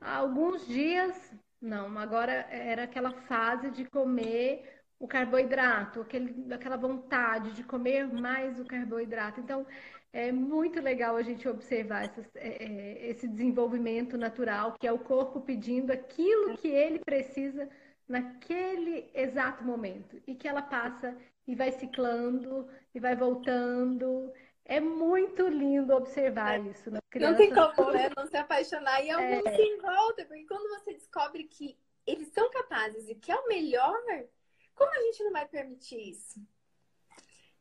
alguns 0.00 0.66
dias. 0.66 1.34
Não, 1.60 1.98
agora 1.98 2.32
era 2.50 2.84
aquela 2.84 3.12
fase 3.22 3.70
de 3.70 3.84
comer 3.84 4.78
o 4.98 5.06
carboidrato, 5.06 6.00
aquele, 6.00 6.52
aquela 6.52 6.76
vontade 6.76 7.52
de 7.52 7.62
comer 7.62 8.06
mais 8.06 8.58
o 8.58 8.64
carboidrato. 8.64 9.40
Então, 9.40 9.66
é 10.12 10.32
muito 10.32 10.80
legal 10.80 11.16
a 11.16 11.22
gente 11.22 11.48
observar 11.48 12.04
essas, 12.04 12.26
é, 12.34 12.64
é, 12.64 13.10
esse 13.10 13.28
desenvolvimento 13.28 14.16
natural, 14.16 14.74
que 14.78 14.86
é 14.86 14.92
o 14.92 14.98
corpo 14.98 15.40
pedindo 15.40 15.92
aquilo 15.92 16.56
que 16.56 16.68
ele 16.68 16.98
precisa 17.00 17.68
naquele 18.08 19.10
exato 19.14 19.62
momento. 19.64 20.20
E 20.26 20.34
que 20.34 20.48
ela 20.48 20.62
passa 20.62 21.16
e 21.46 21.54
vai 21.54 21.72
ciclando 21.72 22.68
e 22.94 23.00
vai 23.00 23.14
voltando. 23.14 24.32
É 24.64 24.80
muito 24.80 25.46
lindo 25.46 25.94
observar 25.94 26.58
é. 26.58 26.70
isso. 26.70 26.90
Não 26.90 27.36
tem 27.36 27.52
como, 27.52 27.90
né? 27.90 28.10
Não 28.16 28.26
se 28.26 28.36
apaixonar. 28.36 29.04
E 29.04 29.10
é... 29.10 29.56
se 29.56 29.76
volta, 29.76 30.24
porque 30.24 30.46
quando 30.46 30.68
você 30.68 30.94
descobre 30.94 31.44
que 31.44 31.76
eles 32.06 32.28
são 32.28 32.50
capazes 32.50 33.08
e 33.08 33.14
que 33.14 33.30
é 33.30 33.36
o 33.36 33.48
melhor, 33.48 33.98
como 34.74 34.90
a 34.90 35.02
gente 35.02 35.22
não 35.24 35.32
vai 35.32 35.46
permitir 35.46 36.10
isso? 36.10 36.40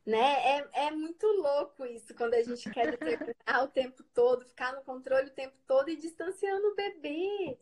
Né? 0.07 0.59
É, 0.59 0.87
é 0.87 0.91
muito 0.91 1.27
louco 1.27 1.85
isso 1.85 2.15
quando 2.15 2.33
a 2.33 2.41
gente 2.41 2.69
quer 2.71 2.91
determinar 2.91 3.63
o 3.63 3.67
tempo 3.67 4.01
todo, 4.13 4.45
ficar 4.45 4.73
no 4.73 4.81
controle 4.81 5.27
o 5.27 5.33
tempo 5.33 5.57
todo 5.67 5.89
e 5.89 5.97
distanciando 5.97 6.65
o 6.69 6.75
bebê, 6.75 7.59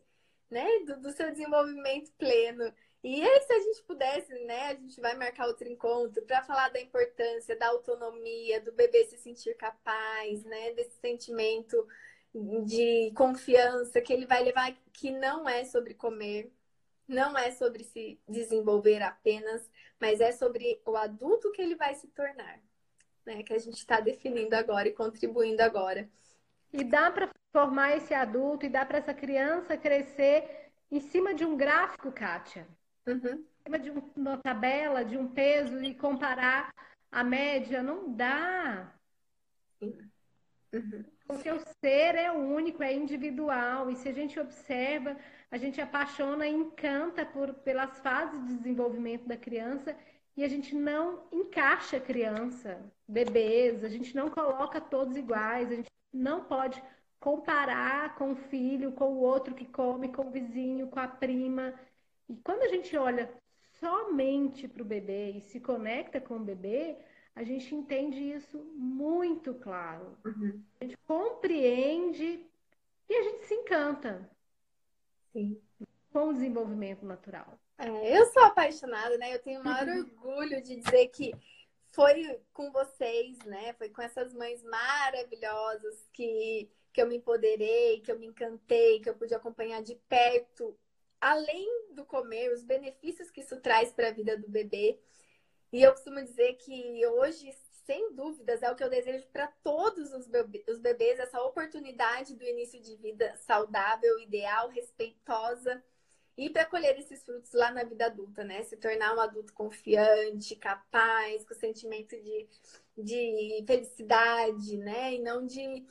né? 0.48 0.64
Do, 0.86 1.00
do 1.00 1.10
seu 1.10 1.28
desenvolvimento 1.32 2.12
pleno. 2.12 2.72
E 3.02 3.20
aí, 3.20 3.40
se 3.40 3.52
a 3.52 3.60
gente 3.60 3.82
pudesse, 3.82 4.32
né, 4.44 4.68
a 4.68 4.74
gente 4.74 5.00
vai 5.00 5.16
marcar 5.16 5.48
outro 5.48 5.68
encontro 5.68 6.22
para 6.22 6.42
falar 6.44 6.68
da 6.70 6.80
importância 6.80 7.56
da 7.56 7.68
autonomia, 7.68 8.60
do 8.60 8.72
bebê 8.72 9.04
se 9.06 9.18
sentir 9.18 9.56
capaz, 9.56 10.44
né, 10.44 10.72
desse 10.72 10.98
sentimento 11.00 11.86
de 12.64 13.12
confiança 13.16 14.00
que 14.00 14.12
ele 14.12 14.26
vai 14.26 14.44
levar, 14.44 14.72
que 14.92 15.10
não 15.10 15.48
é 15.48 15.64
sobre 15.64 15.94
comer, 15.94 16.52
não 17.08 17.36
é 17.36 17.50
sobre 17.50 17.84
se 17.84 18.20
desenvolver 18.28 19.02
apenas, 19.02 19.68
mas 20.00 20.20
é 20.20 20.32
sobre 20.32 20.80
o 20.84 20.96
adulto 20.96 21.50
que 21.52 21.62
ele 21.62 21.74
vai 21.74 21.94
se 21.94 22.08
tornar, 22.08 22.60
né? 23.24 23.42
Que 23.42 23.54
a 23.54 23.58
gente 23.58 23.76
está 23.76 24.00
definindo 24.00 24.54
agora 24.54 24.88
e 24.88 24.92
contribuindo 24.92 25.62
agora. 25.62 26.08
E 26.72 26.84
dá 26.84 27.10
para 27.10 27.30
formar 27.52 27.96
esse 27.96 28.12
adulto 28.12 28.66
e 28.66 28.68
dá 28.68 28.84
para 28.84 28.98
essa 28.98 29.14
criança 29.14 29.76
crescer 29.76 30.70
em 30.90 31.00
cima 31.00 31.34
de 31.34 31.44
um 31.44 31.56
gráfico, 31.56 32.12
Kátia. 32.12 32.66
Uhum. 33.06 33.44
Em 33.44 33.62
cima 33.64 33.78
de 33.78 33.90
um, 33.90 34.02
uma 34.16 34.38
tabela, 34.38 35.04
de 35.04 35.16
um 35.16 35.28
peso 35.28 35.82
e 35.82 35.94
comparar 35.94 36.72
a 37.10 37.24
média. 37.24 37.82
Não 37.82 38.12
dá. 38.12 38.92
Uhum. 39.80 41.04
Porque 41.26 41.50
o 41.50 41.58
ser 41.80 42.14
é 42.14 42.30
único, 42.30 42.82
é 42.82 42.92
individual. 42.92 43.90
E 43.90 43.96
se 43.96 44.08
a 44.08 44.12
gente 44.12 44.38
observa, 44.38 45.16
a 45.56 45.58
gente 45.58 45.80
apaixona 45.80 46.46
e 46.46 46.52
encanta 46.52 47.24
por, 47.24 47.54
pelas 47.54 47.98
fases 48.00 48.46
de 48.46 48.56
desenvolvimento 48.58 49.26
da 49.26 49.38
criança 49.38 49.96
e 50.36 50.44
a 50.44 50.48
gente 50.48 50.74
não 50.74 51.26
encaixa 51.32 51.98
criança, 51.98 52.78
bebês, 53.08 53.82
a 53.82 53.88
gente 53.88 54.14
não 54.14 54.28
coloca 54.28 54.78
todos 54.82 55.16
iguais, 55.16 55.72
a 55.72 55.76
gente 55.76 55.90
não 56.12 56.44
pode 56.44 56.82
comparar 57.18 58.16
com 58.16 58.32
o 58.32 58.36
filho, 58.36 58.92
com 58.92 59.14
o 59.14 59.20
outro 59.20 59.54
que 59.54 59.64
come, 59.64 60.12
com 60.12 60.26
o 60.26 60.30
vizinho, 60.30 60.88
com 60.88 61.00
a 61.00 61.08
prima. 61.08 61.72
E 62.28 62.36
quando 62.36 62.60
a 62.62 62.68
gente 62.68 62.94
olha 62.94 63.32
somente 63.80 64.68
para 64.68 64.82
o 64.82 64.86
bebê 64.86 65.30
e 65.30 65.40
se 65.40 65.58
conecta 65.58 66.20
com 66.20 66.36
o 66.36 66.44
bebê, 66.44 66.98
a 67.34 67.42
gente 67.42 67.74
entende 67.74 68.18
isso 68.18 68.58
muito 68.74 69.54
claro. 69.54 70.18
Uhum. 70.22 70.62
A 70.78 70.84
gente 70.84 70.98
compreende 71.06 72.44
e 73.08 73.14
a 73.14 73.22
gente 73.22 73.46
se 73.46 73.54
encanta. 73.54 74.35
Sim. 75.36 75.60
Com 76.10 76.30
o 76.30 76.32
desenvolvimento 76.32 77.04
natural. 77.04 77.58
É, 77.76 78.18
eu 78.18 78.24
sou 78.32 78.42
apaixonada, 78.42 79.18
né? 79.18 79.34
Eu 79.34 79.38
tenho 79.42 79.60
o 79.60 79.64
maior 79.64 79.86
uhum. 79.86 79.98
orgulho 79.98 80.62
de 80.62 80.76
dizer 80.76 81.08
que 81.08 81.34
foi 81.92 82.40
com 82.54 82.72
vocês, 82.72 83.36
né? 83.40 83.74
Foi 83.74 83.90
com 83.90 84.00
essas 84.00 84.32
mães 84.32 84.62
maravilhosas 84.62 86.08
que, 86.10 86.70
que 86.90 87.02
eu 87.02 87.06
me 87.06 87.18
empoderei, 87.18 88.00
que 88.00 88.10
eu 88.10 88.18
me 88.18 88.28
encantei, 88.28 88.98
que 89.00 89.10
eu 89.10 89.14
pude 89.14 89.34
acompanhar 89.34 89.82
de 89.82 89.94
perto, 90.08 90.74
além 91.20 91.68
do 91.92 92.06
comer, 92.06 92.50
os 92.50 92.64
benefícios 92.64 93.30
que 93.30 93.42
isso 93.42 93.60
traz 93.60 93.92
para 93.92 94.08
a 94.08 94.12
vida 94.12 94.38
do 94.38 94.48
bebê. 94.48 94.98
E 95.70 95.82
eu 95.82 95.92
costumo 95.92 96.22
dizer 96.22 96.54
que 96.54 97.06
hoje, 97.08 97.52
sem 97.86 98.12
dúvidas, 98.14 98.62
é 98.62 98.70
o 98.70 98.74
que 98.74 98.82
eu 98.82 98.90
desejo 98.90 99.26
para 99.28 99.46
todos 99.62 100.12
os, 100.12 100.26
bebês, 100.26 101.18
essa 101.20 101.40
oportunidade 101.40 102.34
do 102.34 102.44
início 102.44 102.80
de 102.80 102.96
vida 102.96 103.34
saudável, 103.36 104.18
ideal, 104.18 104.68
respeitosa. 104.68 105.82
E 106.36 106.50
para 106.50 106.66
colher 106.66 106.98
esses 106.98 107.24
frutos 107.24 107.52
lá 107.52 107.70
na 107.70 107.84
vida 107.84 108.06
adulta, 108.06 108.44
né? 108.44 108.62
Se 108.64 108.76
tornar 108.76 109.14
um 109.16 109.20
adulto 109.20 109.54
confiante, 109.54 110.54
capaz, 110.56 111.46
com 111.46 111.54
sentimento 111.54 112.14
de, 112.20 112.46
de 112.98 113.64
felicidade, 113.66 114.76
né? 114.76 115.14
E 115.14 115.18
não 115.18 115.46
de 115.46 115.86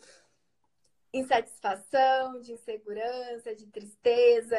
insatisfação, 1.11 2.41
de 2.41 2.51
insegurança, 2.51 3.55
de 3.55 3.65
tristeza 3.67 4.57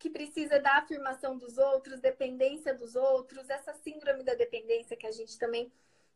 que 0.00 0.08
precisa 0.08 0.58
da 0.58 0.78
afirmação 0.78 1.36
dos 1.36 1.58
outros, 1.58 2.00
dependência 2.00 2.74
dos 2.74 2.96
outros, 2.96 3.50
essa 3.50 3.74
síndrome 3.74 4.24
da 4.24 4.32
dependência 4.32 4.96
que 4.96 5.06
a 5.06 5.10
gente 5.10 5.38
também 5.38 5.70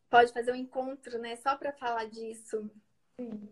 pode 0.09 0.31
fazer 0.31 0.51
um 0.51 0.55
encontro, 0.55 1.17
né, 1.19 1.35
só 1.37 1.55
para 1.55 1.71
falar 1.73 2.05
disso. 2.05 2.69
Sim. 3.19 3.49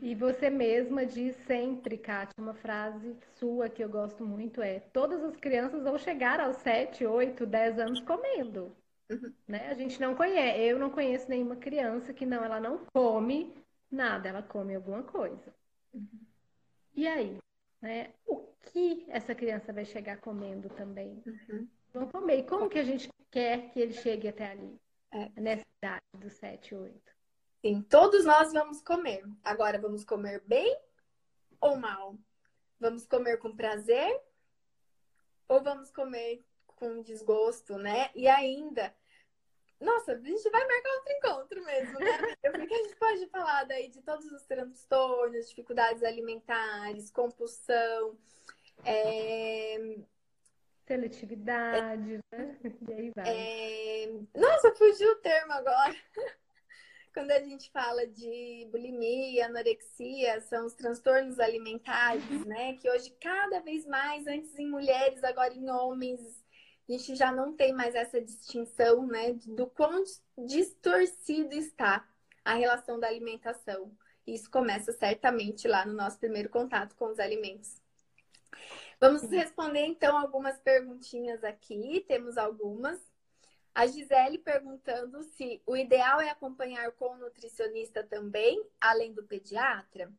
E 0.00 0.14
você 0.14 0.48
mesma 0.48 1.04
diz 1.04 1.34
sempre, 1.46 1.98
Kátia, 1.98 2.34
uma 2.38 2.54
frase 2.54 3.16
sua 3.36 3.68
que 3.68 3.82
eu 3.82 3.88
gosto 3.88 4.24
muito 4.24 4.62
é: 4.62 4.80
todas 4.80 5.22
as 5.24 5.36
crianças 5.36 5.82
vão 5.82 5.98
chegar 5.98 6.40
aos 6.40 6.56
7, 6.58 7.04
8, 7.04 7.44
10 7.46 7.78
anos 7.78 8.00
comendo. 8.00 8.76
Uhum. 9.10 9.32
Né? 9.46 9.68
A 9.68 9.74
gente 9.74 10.00
não 10.00 10.14
conhece, 10.14 10.60
eu 10.60 10.78
não 10.78 10.90
conheço 10.90 11.28
nenhuma 11.28 11.56
criança 11.56 12.12
que 12.12 12.26
não, 12.26 12.44
ela 12.44 12.60
não 12.60 12.84
come 12.92 13.54
nada, 13.90 14.28
ela 14.28 14.42
come 14.42 14.74
alguma 14.74 15.02
coisa. 15.02 15.54
Uhum. 15.92 16.20
E 16.94 17.08
aí? 17.08 17.38
Né? 17.80 18.12
O 18.26 18.46
que 18.62 19.04
essa 19.08 19.34
criança 19.34 19.72
vai 19.72 19.84
chegar 19.84 20.18
comendo 20.18 20.68
também? 20.68 21.22
Uhum. 21.26 21.68
Vão 21.92 22.08
comer. 22.08 22.40
E 22.40 22.42
como 22.44 22.68
que 22.68 22.78
a 22.78 22.84
gente 22.84 23.08
quer 23.30 23.70
que 23.70 23.80
ele 23.80 23.94
chegue 23.94 24.28
até 24.28 24.50
ali? 24.50 24.78
É. 25.10 25.40
Nessa 25.40 25.66
idade 25.78 26.02
dos 26.14 26.32
7, 26.34 26.74
8. 26.74 27.12
Sim, 27.60 27.82
todos 27.82 28.24
nós 28.24 28.52
vamos 28.52 28.82
comer. 28.82 29.24
Agora, 29.42 29.78
vamos 29.78 30.04
comer 30.04 30.42
bem 30.46 30.78
ou 31.60 31.76
mal? 31.76 32.16
Vamos 32.78 33.06
comer 33.06 33.38
com 33.38 33.56
prazer 33.56 34.20
ou 35.48 35.62
vamos 35.62 35.90
comer 35.90 36.44
com 36.66 37.02
desgosto, 37.02 37.76
né? 37.76 38.10
E 38.14 38.28
ainda, 38.28 38.94
nossa, 39.80 40.12
a 40.12 40.18
gente 40.18 40.48
vai 40.50 40.66
marcar 40.66 40.90
outro 40.94 41.12
encontro 41.12 41.64
mesmo, 41.64 41.98
né? 41.98 42.36
Porque 42.52 42.74
a 42.74 42.78
gente 42.78 42.96
pode 42.96 43.26
falar 43.28 43.64
daí 43.64 43.88
de 43.88 44.02
todos 44.02 44.26
os 44.26 44.44
transtornos, 44.44 45.48
dificuldades 45.48 46.02
alimentares, 46.02 47.10
compulsão, 47.10 48.16
é... 48.84 49.98
seletividade, 50.88 52.14
é... 52.32 52.36
né? 52.36 52.58
E 52.88 52.92
aí 52.92 53.12
vai. 53.14 53.24
É... 53.28 54.12
Nossa, 54.34 54.74
fugiu 54.74 55.12
o 55.12 55.16
termo 55.16 55.52
agora. 55.52 55.94
Quando 57.14 57.30
a 57.30 57.40
gente 57.40 57.70
fala 57.70 58.06
de 58.06 58.68
bulimia, 58.70 59.46
anorexia, 59.46 60.40
são 60.42 60.66
os 60.66 60.74
transtornos 60.74 61.38
alimentares, 61.38 62.44
né? 62.46 62.74
Que 62.74 62.88
hoje, 62.90 63.10
cada 63.20 63.60
vez 63.60 63.86
mais, 63.86 64.26
antes 64.26 64.58
em 64.58 64.68
mulheres, 64.68 65.22
agora 65.24 65.52
em 65.52 65.68
homens, 65.68 66.20
a 66.88 66.92
gente 66.92 67.16
já 67.16 67.30
não 67.32 67.54
tem 67.54 67.72
mais 67.72 67.94
essa 67.94 68.20
distinção, 68.20 69.06
né, 69.06 69.34
do 69.46 69.66
quão 69.66 70.02
distorcido 70.46 71.54
está 71.54 72.08
a 72.44 72.54
relação 72.54 72.98
da 72.98 73.08
alimentação. 73.08 73.92
Isso 74.26 74.50
começa 74.50 74.92
certamente 74.92 75.68
lá 75.68 75.84
no 75.84 75.92
nosso 75.92 76.18
primeiro 76.18 76.48
contato 76.48 76.94
com 76.94 77.06
os 77.10 77.18
alimentos. 77.18 77.80
Vamos 79.00 79.22
responder 79.30 79.86
então 79.86 80.16
algumas 80.18 80.58
perguntinhas 80.60 81.44
aqui, 81.44 82.04
temos 82.08 82.36
algumas. 82.36 83.00
A 83.74 83.86
Gisele 83.86 84.38
perguntando 84.38 85.22
se 85.22 85.62
o 85.64 85.76
ideal 85.76 86.20
é 86.20 86.30
acompanhar 86.30 86.90
com 86.92 87.14
o 87.14 87.18
nutricionista 87.18 88.02
também, 88.02 88.60
além 88.80 89.12
do 89.12 89.22
pediatra. 89.22 90.12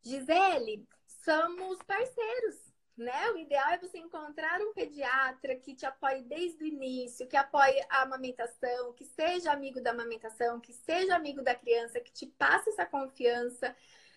Gisele, 0.00 0.88
somos 1.06 1.78
parceiros 1.82 2.72
né? 2.96 3.30
O 3.30 3.38
ideal 3.38 3.70
é 3.70 3.78
você 3.78 3.98
encontrar 3.98 4.60
um 4.60 4.72
pediatra 4.72 5.56
que 5.56 5.74
te 5.74 5.86
apoie 5.86 6.22
desde 6.22 6.62
o 6.62 6.66
início, 6.66 7.26
que 7.26 7.36
apoie 7.36 7.84
a 7.88 8.02
amamentação, 8.02 8.92
que 8.92 9.04
seja 9.04 9.52
amigo 9.52 9.80
da 9.80 9.90
amamentação, 9.90 10.60
que 10.60 10.72
seja 10.72 11.16
amigo 11.16 11.42
da 11.42 11.54
criança, 11.54 12.00
que 12.00 12.12
te 12.12 12.26
passe 12.26 12.70
essa 12.70 12.84
confiança. 12.84 13.74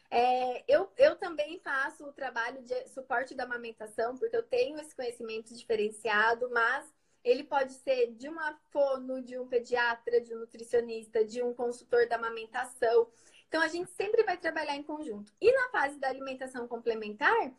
É, 0.09 0.63
eu, 0.67 0.91
eu 0.97 1.15
também 1.15 1.59
faço 1.59 2.05
o 2.05 2.13
trabalho 2.13 2.61
de 2.63 2.87
suporte 2.89 3.33
da 3.33 3.43
amamentação, 3.43 4.17
porque 4.17 4.35
eu 4.35 4.43
tenho 4.43 4.79
esse 4.79 4.95
conhecimento 4.95 5.53
diferenciado, 5.53 6.49
mas 6.51 6.85
ele 7.23 7.43
pode 7.43 7.73
ser 7.73 8.11
de 8.13 8.29
uma 8.29 8.53
fono, 8.71 9.21
de 9.21 9.37
um 9.37 9.47
pediatra, 9.47 10.21
de 10.21 10.33
um 10.35 10.39
nutricionista, 10.39 11.25
de 11.25 11.41
um 11.41 11.53
consultor 11.53 12.07
da 12.07 12.17
amamentação. 12.17 13.07
Então, 13.47 13.61
a 13.61 13.67
gente 13.67 13.89
sempre 13.91 14.23
vai 14.23 14.37
trabalhar 14.37 14.75
em 14.75 14.83
conjunto. 14.83 15.33
E 15.41 15.51
na 15.51 15.69
fase 15.69 15.97
da 15.97 16.07
alimentação 16.07 16.67
complementar, 16.67 17.51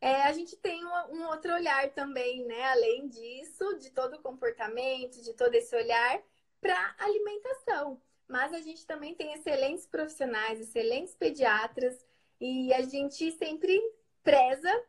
é, 0.00 0.22
a 0.24 0.32
gente 0.32 0.56
tem 0.56 0.84
um, 0.84 1.16
um, 1.16 1.26
outro 1.28 1.54
olhar 1.54 1.90
também, 1.92 2.44
né? 2.44 2.64
Além 2.66 3.08
disso, 3.08 3.78
de 3.78 3.90
todo 3.90 4.16
o 4.16 4.22
comportamento, 4.22 5.22
de 5.22 5.32
todo 5.32 5.54
esse 5.54 5.74
olhar 5.74 6.22
para 6.60 6.94
alimentação. 6.98 8.00
Mas 8.28 8.52
a 8.52 8.60
gente 8.60 8.86
também 8.86 9.14
tem 9.14 9.32
excelentes 9.34 9.86
profissionais, 9.86 10.60
excelentes 10.60 11.14
pediatras, 11.14 12.04
e 12.40 12.72
a 12.72 12.82
gente 12.82 13.30
sempre 13.32 13.80
preza 14.22 14.84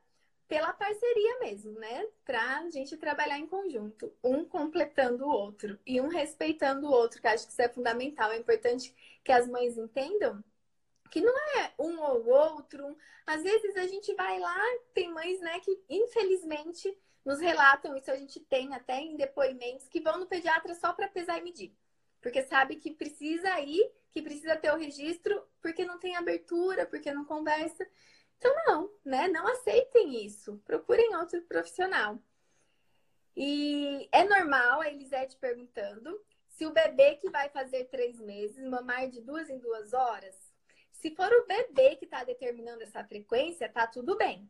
pela 0.47 0.73
parceria 0.73 1.39
mesmo, 1.39 1.71
né? 1.79 2.07
Para 2.23 2.59
a 2.59 2.69
gente 2.69 2.95
trabalhar 2.97 3.39
em 3.39 3.47
conjunto, 3.47 4.13
um 4.23 4.45
completando 4.45 5.25
o 5.25 5.29
outro 5.29 5.79
e 5.85 5.99
um 5.99 6.07
respeitando 6.07 6.87
o 6.87 6.91
outro, 6.91 7.19
que 7.19 7.27
acho 7.27 7.45
que 7.45 7.51
isso 7.51 7.61
é 7.61 7.69
fundamental. 7.69 8.31
É 8.31 8.37
importante 8.37 8.95
que 9.23 9.31
as 9.31 9.47
mães 9.47 9.77
entendam 9.77 10.43
que 11.09 11.21
não 11.21 11.35
é 11.59 11.73
um 11.79 11.99
ou 12.01 12.27
outro. 12.27 12.97
Às 13.25 13.41
vezes 13.41 13.75
a 13.75 13.87
gente 13.87 14.13
vai 14.13 14.39
lá, 14.39 14.61
tem 14.93 15.11
mães, 15.11 15.39
né, 15.39 15.59
que 15.59 15.79
infelizmente 15.89 16.95
nos 17.23 17.39
relatam, 17.39 17.95
isso 17.95 18.11
a 18.11 18.15
gente 18.15 18.39
tem 18.39 18.73
até 18.75 18.99
em 18.99 19.15
depoimentos, 19.15 19.87
que 19.87 19.99
vão 19.99 20.19
no 20.19 20.27
pediatra 20.27 20.75
só 20.75 20.93
para 20.93 21.07
pesar 21.07 21.39
e 21.39 21.41
medir. 21.41 21.75
Porque 22.25 22.41
sabe 22.41 22.77
que 22.77 22.89
precisa 22.89 23.59
ir, 23.59 23.87
que 24.11 24.19
precisa 24.19 24.55
ter 24.55 24.73
o 24.73 24.77
registro, 24.77 25.47
porque 25.61 25.85
não 25.85 25.99
tem 25.99 26.15
abertura, 26.15 26.83
porque 26.87 27.13
não 27.13 27.23
conversa. 27.23 27.87
Então, 28.35 28.51
não, 28.65 28.91
né? 29.05 29.27
Não 29.27 29.47
aceitem 29.47 30.25
isso. 30.25 30.59
Procurem 30.65 31.15
outro 31.15 31.39
profissional. 31.43 32.19
E 33.37 34.09
é 34.11 34.23
normal 34.23 34.81
a 34.81 34.89
Elisete 34.89 35.37
perguntando 35.37 36.19
se 36.47 36.65
o 36.65 36.71
bebê 36.71 37.17
que 37.17 37.29
vai 37.29 37.47
fazer 37.49 37.83
três 37.89 38.19
meses 38.19 38.67
mamar 38.67 39.07
de 39.07 39.21
duas 39.21 39.47
em 39.47 39.59
duas 39.59 39.93
horas. 39.93 40.51
Se 40.93 41.15
for 41.15 41.31
o 41.31 41.45
bebê 41.45 41.95
que 41.95 42.05
está 42.05 42.23
determinando 42.23 42.81
essa 42.81 43.03
frequência, 43.03 43.71
tá 43.71 43.85
tudo 43.85 44.17
bem. 44.17 44.49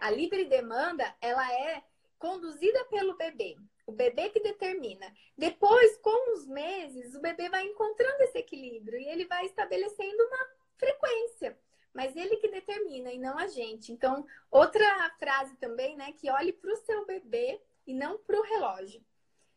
A 0.00 0.12
livre 0.12 0.44
demanda, 0.44 1.12
ela 1.20 1.52
é 1.52 1.82
conduzida 2.20 2.84
pelo 2.84 3.16
bebê. 3.16 3.56
O 3.90 3.92
bebê 3.92 4.30
que 4.30 4.40
determina. 4.40 5.12
Depois, 5.36 5.96
com 5.98 6.34
os 6.34 6.46
meses, 6.46 7.14
o 7.14 7.20
bebê 7.20 7.48
vai 7.48 7.64
encontrando 7.64 8.22
esse 8.22 8.38
equilíbrio 8.38 8.98
e 8.98 9.08
ele 9.08 9.26
vai 9.26 9.46
estabelecendo 9.46 10.22
uma 10.24 10.48
frequência 10.78 11.58
mas 11.92 12.14
ele 12.16 12.36
que 12.36 12.48
determina 12.48 13.12
e 13.12 13.18
não 13.18 13.38
a 13.38 13.46
gente. 13.48 13.92
Então, 13.92 14.24
outra 14.50 15.10
frase 15.18 15.56
também, 15.56 15.96
né, 15.96 16.12
que 16.12 16.30
olhe 16.30 16.52
para 16.52 16.72
o 16.72 16.76
seu 16.76 17.04
bebê 17.04 17.60
e 17.86 17.92
não 17.92 18.18
para 18.18 18.38
o 18.38 18.42
relógio. 18.42 19.04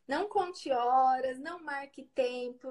Não 0.08 0.28
conte 0.28 0.72
horas, 0.72 1.40
não 1.40 1.64
marque 1.64 2.04
tempo. 2.16 2.70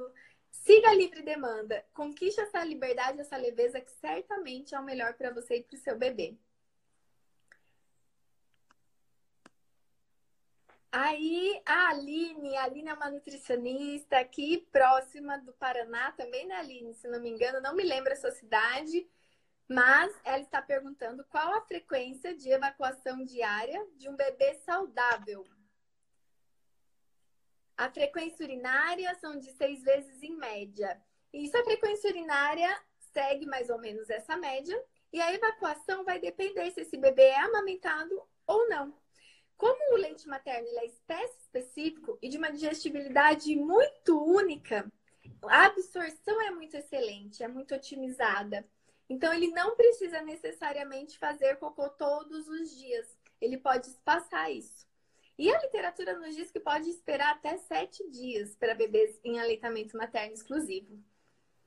Siga 0.50 0.90
a 0.90 0.94
livre 0.94 1.22
demanda. 1.22 1.84
Conquiste 1.94 2.40
essa 2.40 2.62
liberdade, 2.64 3.20
essa 3.20 3.36
leveza 3.36 3.80
que 3.80 3.90
certamente 3.92 4.74
é 4.74 4.80
o 4.80 4.84
melhor 4.84 5.14
para 5.14 5.32
você 5.32 5.56
e 5.56 5.62
para 5.62 5.76
o 5.76 5.80
seu 5.80 5.96
bebê. 5.96 6.36
Aí, 10.94 11.62
a 11.64 11.88
Aline, 11.88 12.54
a 12.54 12.64
Aline 12.64 12.90
é 12.90 12.92
uma 12.92 13.10
nutricionista 13.10 14.18
aqui 14.18 14.58
próxima 14.70 15.38
do 15.38 15.50
Paraná 15.54 16.12
também, 16.12 16.46
né, 16.46 16.56
Aline? 16.56 16.92
Se 16.92 17.08
não 17.08 17.18
me 17.18 17.30
engano, 17.30 17.62
não 17.62 17.74
me 17.74 17.82
lembro 17.82 18.12
a 18.12 18.16
sua 18.16 18.30
cidade. 18.30 19.08
Mas 19.66 20.14
ela 20.22 20.42
está 20.42 20.60
perguntando 20.60 21.24
qual 21.30 21.54
a 21.54 21.62
frequência 21.62 22.36
de 22.36 22.50
evacuação 22.50 23.24
diária 23.24 23.82
de 23.96 24.06
um 24.06 24.14
bebê 24.14 24.52
saudável. 24.66 25.46
A 27.74 27.90
frequência 27.90 28.44
urinária 28.44 29.14
são 29.14 29.38
de 29.38 29.50
seis 29.52 29.82
vezes 29.82 30.22
em 30.22 30.36
média. 30.36 31.02
Isso 31.32 31.56
a 31.56 31.64
frequência 31.64 32.10
urinária 32.10 32.68
segue 33.14 33.46
mais 33.46 33.70
ou 33.70 33.78
menos 33.78 34.10
essa 34.10 34.36
média. 34.36 34.78
E 35.10 35.22
a 35.22 35.32
evacuação 35.32 36.04
vai 36.04 36.18
depender 36.18 36.70
se 36.70 36.82
esse 36.82 36.98
bebê 36.98 37.28
é 37.28 37.40
amamentado 37.40 38.22
ou 38.46 38.68
não. 38.68 38.94
Como 39.62 39.94
o 39.94 39.96
leite 39.96 40.26
materno 40.26 40.66
é 40.80 40.86
espécie 40.86 41.38
específico 41.38 42.18
e 42.20 42.28
de 42.28 42.36
uma 42.36 42.50
digestibilidade 42.50 43.54
muito 43.54 44.20
única, 44.20 44.90
a 45.44 45.66
absorção 45.66 46.42
é 46.42 46.50
muito 46.50 46.76
excelente, 46.76 47.44
é 47.44 47.46
muito 47.46 47.72
otimizada. 47.72 48.66
Então, 49.08 49.32
ele 49.32 49.52
não 49.52 49.76
precisa 49.76 50.20
necessariamente 50.20 51.16
fazer 51.16 51.58
cocô 51.58 51.88
todos 51.90 52.48
os 52.48 52.76
dias. 52.76 53.16
Ele 53.40 53.56
pode 53.56 53.86
espaçar 53.86 54.50
isso. 54.50 54.84
E 55.38 55.48
a 55.54 55.60
literatura 55.60 56.18
nos 56.18 56.34
diz 56.34 56.50
que 56.50 56.58
pode 56.58 56.90
esperar 56.90 57.30
até 57.30 57.56
sete 57.56 58.10
dias 58.10 58.56
para 58.56 58.74
bebês 58.74 59.20
em 59.22 59.38
aleitamento 59.38 59.96
materno 59.96 60.34
exclusivo. 60.34 61.00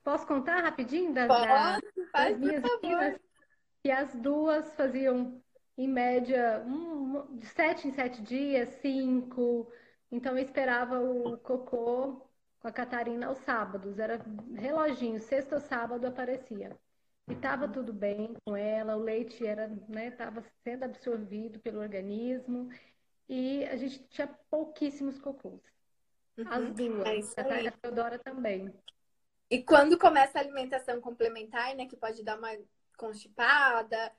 Posso 0.04 0.26
contar 0.26 0.60
rapidinho 0.60 1.14
das, 1.14 1.28
Pode, 1.28 2.10
faz, 2.12 2.38
das 2.38 2.40
minhas 2.40 2.62
meninas? 2.62 3.20
Que 3.82 3.90
as 3.90 4.14
duas 4.16 4.74
faziam, 4.74 5.42
em 5.76 5.88
média, 5.88 6.62
um, 6.66 7.36
de 7.36 7.46
sete 7.46 7.88
em 7.88 7.92
sete 7.92 8.22
dias, 8.22 8.68
cinco. 8.80 9.70
Então, 10.10 10.36
eu 10.36 10.44
esperava 10.44 11.00
o 11.00 11.36
cocô 11.38 12.26
com 12.58 12.68
a 12.68 12.72
Catarina 12.72 13.26
aos 13.26 13.38
sábados. 13.38 13.98
Era 13.98 14.20
reloginho, 14.54 15.20
sexta 15.20 15.56
ou 15.56 15.60
sábado 15.60 16.06
aparecia. 16.06 16.76
E 17.28 17.32
estava 17.32 17.66
tudo 17.68 17.92
bem 17.92 18.34
com 18.44 18.56
ela, 18.56 18.96
o 18.96 19.00
leite 19.00 19.44
era, 19.44 19.66
né, 19.88 20.08
estava 20.08 20.44
sendo 20.62 20.84
absorvido 20.84 21.58
pelo 21.58 21.80
organismo 21.80 22.70
e 23.28 23.64
a 23.64 23.76
gente 23.76 23.98
tinha 24.08 24.28
pouquíssimos 24.48 25.18
cocôs. 25.18 25.60
Uhum. 26.38 26.46
As 26.48 26.72
duas, 26.72 27.36
é 27.36 27.66
a 27.66 27.72
Teodora 27.72 28.18
também. 28.20 28.72
E 29.50 29.62
quando 29.62 29.98
começa 29.98 30.38
a 30.38 30.40
alimentação 30.40 31.00
complementar, 31.00 31.74
né, 31.74 31.86
que 31.86 31.96
pode 31.96 32.22
dar 32.22 32.38
uma 32.38 32.56
constipada, 32.96 34.12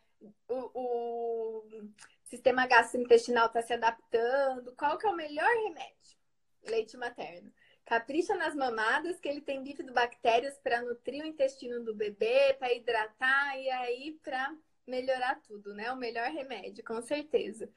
o, 0.47 0.71
o 0.73 1.91
sistema 2.23 2.67
gastrointestinal 2.67 3.47
está 3.47 3.61
se 3.61 3.73
adaptando, 3.73 4.75
qual 4.75 4.97
que 4.97 5.05
é 5.05 5.09
o 5.09 5.15
melhor 5.15 5.49
remédio? 5.63 6.17
Leite 6.63 6.97
materno. 6.97 7.51
Capricha 7.85 8.35
nas 8.35 8.53
mamadas, 8.53 9.19
que 9.19 9.29
ele 9.29 9.39
tem 9.39 9.63
bifidobactérias 9.63 10.57
para 10.59 10.81
nutrir 10.81 11.23
o 11.23 11.27
intestino 11.27 11.83
do 11.83 11.95
bebê, 11.95 12.53
para 12.59 12.73
hidratar 12.73 13.57
e 13.57 13.69
aí 13.69 14.19
para 14.21 14.53
melhorar 14.85 15.41
tudo, 15.41 15.73
né? 15.73 15.91
O 15.91 15.95
melhor 15.95 16.29
remédio, 16.29 16.83
com 16.83 17.01
certeza. 17.01 17.69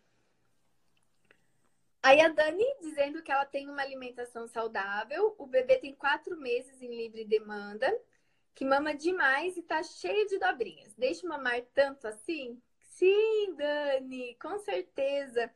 Aí 2.02 2.20
a 2.20 2.28
Dani 2.28 2.64
dizendo 2.80 3.22
que 3.22 3.30
ela 3.30 3.44
tem 3.44 3.68
uma 3.68 3.82
alimentação 3.82 4.48
saudável, 4.48 5.34
o 5.38 5.46
bebê 5.46 5.76
tem 5.76 5.94
quatro 5.94 6.36
meses 6.36 6.80
em 6.80 6.88
livre 6.88 7.24
demanda, 7.24 7.94
que 8.54 8.64
mama 8.64 8.94
demais 8.94 9.56
e 9.56 9.62
tá 9.62 9.82
cheio 9.82 10.26
de 10.26 10.38
dobrinhas. 10.38 10.94
Deixa 10.94 11.26
mamar 11.26 11.62
tanto 11.74 12.06
assim? 12.06 12.60
Sim, 12.80 13.54
Dani, 13.56 14.34
com 14.36 14.58
certeza. 14.58 15.50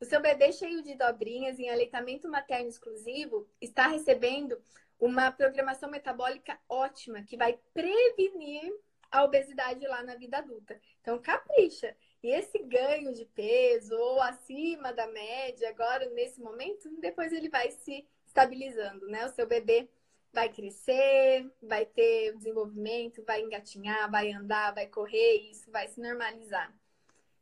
O 0.00 0.04
seu 0.04 0.20
bebê 0.20 0.52
cheio 0.52 0.82
de 0.82 0.94
dobrinhas 0.94 1.58
em 1.58 1.68
aleitamento 1.70 2.28
materno 2.28 2.68
exclusivo 2.68 3.46
está 3.60 3.86
recebendo 3.86 4.60
uma 4.98 5.30
programação 5.30 5.90
metabólica 5.90 6.58
ótima 6.68 7.22
que 7.22 7.36
vai 7.36 7.58
prevenir 7.72 8.72
a 9.10 9.24
obesidade 9.24 9.86
lá 9.86 10.02
na 10.02 10.14
vida 10.14 10.38
adulta. 10.38 10.78
Então, 11.00 11.20
capricha. 11.20 11.96
E 12.22 12.28
esse 12.30 12.58
ganho 12.58 13.12
de 13.12 13.24
peso 13.24 13.96
ou 13.96 14.20
acima 14.20 14.92
da 14.92 15.06
média, 15.06 15.68
agora 15.68 16.08
nesse 16.10 16.40
momento, 16.40 16.90
depois 17.00 17.32
ele 17.32 17.48
vai 17.48 17.70
se 17.70 18.06
estabilizando, 18.26 19.06
né? 19.06 19.26
O 19.26 19.30
seu 19.30 19.46
bebê 19.46 19.88
vai 20.36 20.50
crescer, 20.50 21.50
vai 21.62 21.86
ter 21.86 22.36
desenvolvimento, 22.36 23.24
vai 23.24 23.40
engatinhar, 23.40 24.10
vai 24.10 24.30
andar, 24.32 24.74
vai 24.74 24.86
correr, 24.86 25.38
e 25.38 25.50
isso 25.52 25.70
vai 25.70 25.88
se 25.88 25.98
normalizar. 25.98 26.70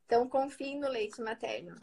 Então, 0.07 0.28
confie 0.28 0.76
no 0.76 0.88
leite 0.88 1.20
materno. 1.20 1.74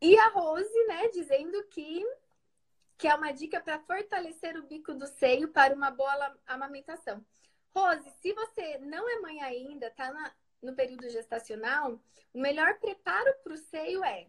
E 0.00 0.18
a 0.18 0.28
Rose, 0.28 0.86
né, 0.86 1.08
dizendo 1.08 1.62
que, 1.64 2.02
que 2.96 3.06
é 3.06 3.14
uma 3.14 3.30
dica 3.30 3.60
para 3.60 3.78
fortalecer 3.80 4.56
o 4.56 4.66
bico 4.66 4.94
do 4.94 5.06
seio 5.06 5.48
para 5.48 5.74
uma 5.74 5.90
boa 5.90 6.34
amamentação. 6.46 7.22
Rose, 7.76 8.10
se 8.22 8.32
você 8.32 8.78
não 8.78 9.06
é 9.06 9.20
mãe 9.20 9.42
ainda, 9.42 9.90
tá 9.90 10.10
na, 10.10 10.32
no 10.62 10.74
período 10.74 11.10
gestacional, 11.10 12.00
o 12.32 12.40
melhor 12.40 12.78
preparo 12.78 13.34
para 13.44 13.52
o 13.52 13.58
seio 13.58 14.02
é 14.02 14.28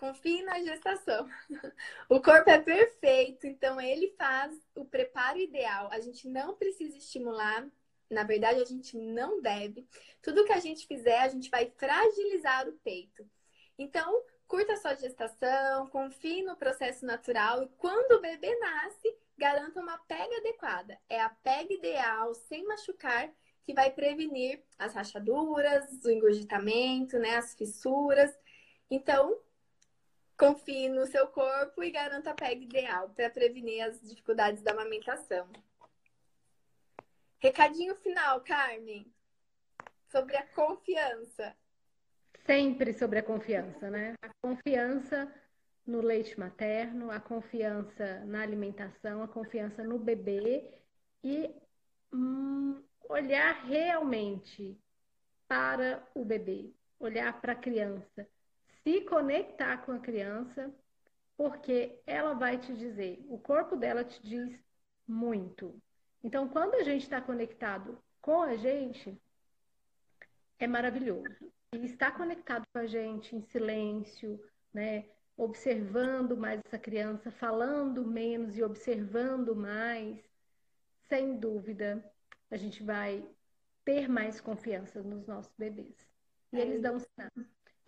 confie 0.00 0.42
na 0.42 0.58
gestação. 0.62 1.28
o 2.08 2.22
corpo 2.22 2.48
é 2.48 2.58
perfeito, 2.58 3.46
então 3.46 3.78
ele 3.78 4.14
faz 4.16 4.58
o 4.74 4.86
preparo 4.86 5.38
ideal. 5.38 5.90
A 5.92 6.00
gente 6.00 6.26
não 6.26 6.56
precisa 6.56 6.96
estimular 6.96 7.68
Na 8.10 8.24
verdade, 8.24 8.60
a 8.60 8.64
gente 8.64 8.96
não 8.96 9.40
deve. 9.40 9.86
Tudo 10.20 10.44
que 10.44 10.52
a 10.52 10.58
gente 10.58 10.86
fizer, 10.86 11.20
a 11.20 11.28
gente 11.28 11.48
vai 11.48 11.70
fragilizar 11.76 12.66
o 12.68 12.72
peito. 12.82 13.24
Então, 13.78 14.24
curta 14.48 14.72
a 14.72 14.76
sua 14.76 14.94
gestação, 14.94 15.86
confie 15.88 16.42
no 16.42 16.56
processo 16.56 17.06
natural 17.06 17.62
e 17.62 17.68
quando 17.78 18.12
o 18.16 18.20
bebê 18.20 18.52
nasce, 18.58 19.16
garanta 19.38 19.80
uma 19.80 19.96
pega 20.08 20.38
adequada. 20.38 20.98
É 21.08 21.20
a 21.20 21.28
pega 21.28 21.72
ideal, 21.72 22.34
sem 22.34 22.64
machucar, 22.64 23.30
que 23.64 23.72
vai 23.72 23.92
prevenir 23.92 24.60
as 24.78 24.94
rachaduras, 24.94 25.84
o 26.04 26.10
engurgitamento, 26.10 27.16
né, 27.18 27.36
as 27.36 27.54
fissuras. 27.54 28.36
Então, 28.90 29.38
confie 30.40 30.88
no 30.88 31.06
seu 31.06 31.26
corpo 31.26 31.84
e 31.84 31.90
garanta 31.90 32.30
a 32.30 32.34
pega 32.34 32.64
ideal 32.64 33.10
para 33.10 33.28
prevenir 33.28 33.82
as 33.82 34.00
dificuldades 34.00 34.62
da 34.62 34.72
amamentação. 34.72 35.46
Recadinho 37.38 37.94
final, 37.96 38.40
Carmen, 38.40 39.06
sobre 40.10 40.38
a 40.38 40.46
confiança. 40.46 41.54
Sempre 42.46 42.94
sobre 42.94 43.18
a 43.18 43.22
confiança, 43.22 43.90
né? 43.90 44.14
A 44.22 44.30
confiança 44.40 45.30
no 45.86 46.00
leite 46.00 46.40
materno, 46.40 47.10
a 47.10 47.20
confiança 47.20 48.24
na 48.24 48.40
alimentação, 48.40 49.22
a 49.22 49.28
confiança 49.28 49.84
no 49.84 49.98
bebê 49.98 50.72
e 51.22 51.54
hum, 52.14 52.82
olhar 53.10 53.62
realmente 53.66 54.74
para 55.46 56.02
o 56.14 56.24
bebê, 56.24 56.72
olhar 56.98 57.38
para 57.42 57.52
a 57.52 57.56
criança, 57.56 58.26
se 58.82 59.02
conectar 59.02 59.78
com 59.78 59.92
a 59.92 59.98
criança, 59.98 60.72
porque 61.36 62.00
ela 62.06 62.34
vai 62.34 62.58
te 62.58 62.74
dizer, 62.74 63.24
o 63.28 63.38
corpo 63.38 63.76
dela 63.76 64.04
te 64.04 64.20
diz 64.22 64.62
muito. 65.06 65.80
Então, 66.22 66.48
quando 66.48 66.74
a 66.74 66.82
gente 66.82 67.02
está 67.02 67.20
conectado 67.20 67.98
com 68.20 68.42
a 68.42 68.56
gente, 68.56 69.20
é 70.58 70.66
maravilhoso. 70.66 71.52
E 71.72 71.84
estar 71.84 72.16
conectado 72.16 72.64
com 72.72 72.78
a 72.78 72.86
gente 72.86 73.34
em 73.34 73.42
silêncio, 73.42 74.38
né? 74.72 75.06
observando 75.40 76.36
mais 76.36 76.60
essa 76.66 76.78
criança, 76.78 77.30
falando 77.30 78.06
menos 78.06 78.58
e 78.58 78.62
observando 78.62 79.56
mais, 79.56 80.22
sem 81.08 81.38
dúvida, 81.38 82.04
a 82.50 82.56
gente 82.58 82.82
vai 82.82 83.26
ter 83.84 84.06
mais 84.06 84.38
confiança 84.38 85.02
nos 85.02 85.26
nossos 85.26 85.52
bebês. 85.56 85.96
E 86.52 86.58
é. 86.58 86.60
eles 86.60 86.82
dão 86.82 86.98
sinal. 86.98 87.30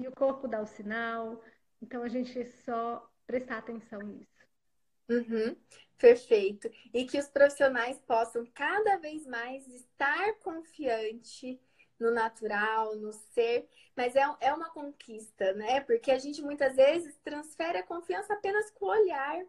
E 0.02 0.08
o 0.08 0.12
corpo 0.12 0.48
dá 0.48 0.60
o 0.60 0.66
sinal. 0.66 1.40
Então 1.80 2.02
a 2.02 2.08
gente 2.08 2.36
é 2.36 2.44
só 2.64 3.08
prestar 3.24 3.58
atenção 3.58 4.00
nisso. 4.00 4.42
Uhum, 5.08 5.56
perfeito. 5.96 6.68
E 6.92 7.04
que 7.04 7.18
os 7.18 7.28
profissionais 7.28 8.00
possam 8.00 8.44
cada 8.52 8.96
vez 8.96 9.24
mais 9.26 9.66
estar 9.68 10.34
confiante 10.40 11.60
no 12.00 12.10
natural, 12.10 12.96
no 12.96 13.12
ser, 13.12 13.68
mas 13.96 14.16
é, 14.16 14.22
é 14.40 14.52
uma 14.52 14.70
conquista, 14.70 15.52
né? 15.52 15.80
Porque 15.82 16.10
a 16.10 16.18
gente 16.18 16.42
muitas 16.42 16.74
vezes 16.74 17.16
transfere 17.22 17.78
a 17.78 17.86
confiança 17.86 18.34
apenas 18.34 18.70
com 18.72 18.86
o 18.86 18.90
olhar. 18.90 19.44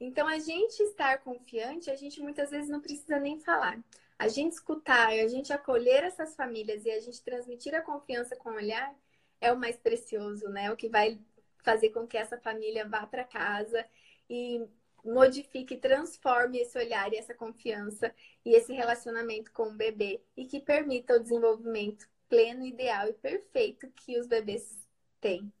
Então, 0.00 0.26
a 0.26 0.38
gente 0.38 0.82
estar 0.82 1.18
confiante, 1.18 1.90
a 1.90 1.94
gente 1.94 2.20
muitas 2.20 2.50
vezes 2.50 2.68
não 2.68 2.80
precisa 2.80 3.20
nem 3.20 3.38
falar. 3.38 3.78
A 4.18 4.26
gente 4.26 4.52
escutar, 4.52 5.08
a 5.08 5.28
gente 5.28 5.52
acolher 5.52 6.02
essas 6.02 6.34
famílias 6.34 6.84
e 6.84 6.90
a 6.90 6.98
gente 6.98 7.22
transmitir 7.22 7.74
a 7.74 7.82
confiança 7.82 8.34
com 8.34 8.50
o 8.50 8.54
olhar 8.54 8.92
é 9.40 9.52
o 9.52 9.58
mais 9.58 9.76
precioso, 9.76 10.48
né? 10.48 10.70
O 10.70 10.76
que 10.76 10.88
vai 10.88 11.18
fazer 11.62 11.90
com 11.90 12.06
que 12.06 12.16
essa 12.16 12.38
família 12.38 12.88
vá 12.88 13.06
para 13.06 13.24
casa 13.24 13.84
e 14.28 14.64
modifique, 15.04 15.76
transforme 15.76 16.58
esse 16.58 16.76
olhar 16.78 17.12
e 17.12 17.16
essa 17.16 17.34
confiança 17.34 18.12
e 18.44 18.54
esse 18.54 18.72
relacionamento 18.72 19.52
com 19.52 19.68
o 19.68 19.76
bebê 19.76 20.20
e 20.36 20.46
que 20.46 20.60
permita 20.60 21.14
o 21.14 21.20
desenvolvimento 21.20 22.08
pleno, 22.28 22.64
ideal 22.64 23.08
e 23.08 23.12
perfeito 23.12 23.88
que 23.92 24.18
os 24.18 24.26
bebês 24.26 24.86
têm. 25.20 25.52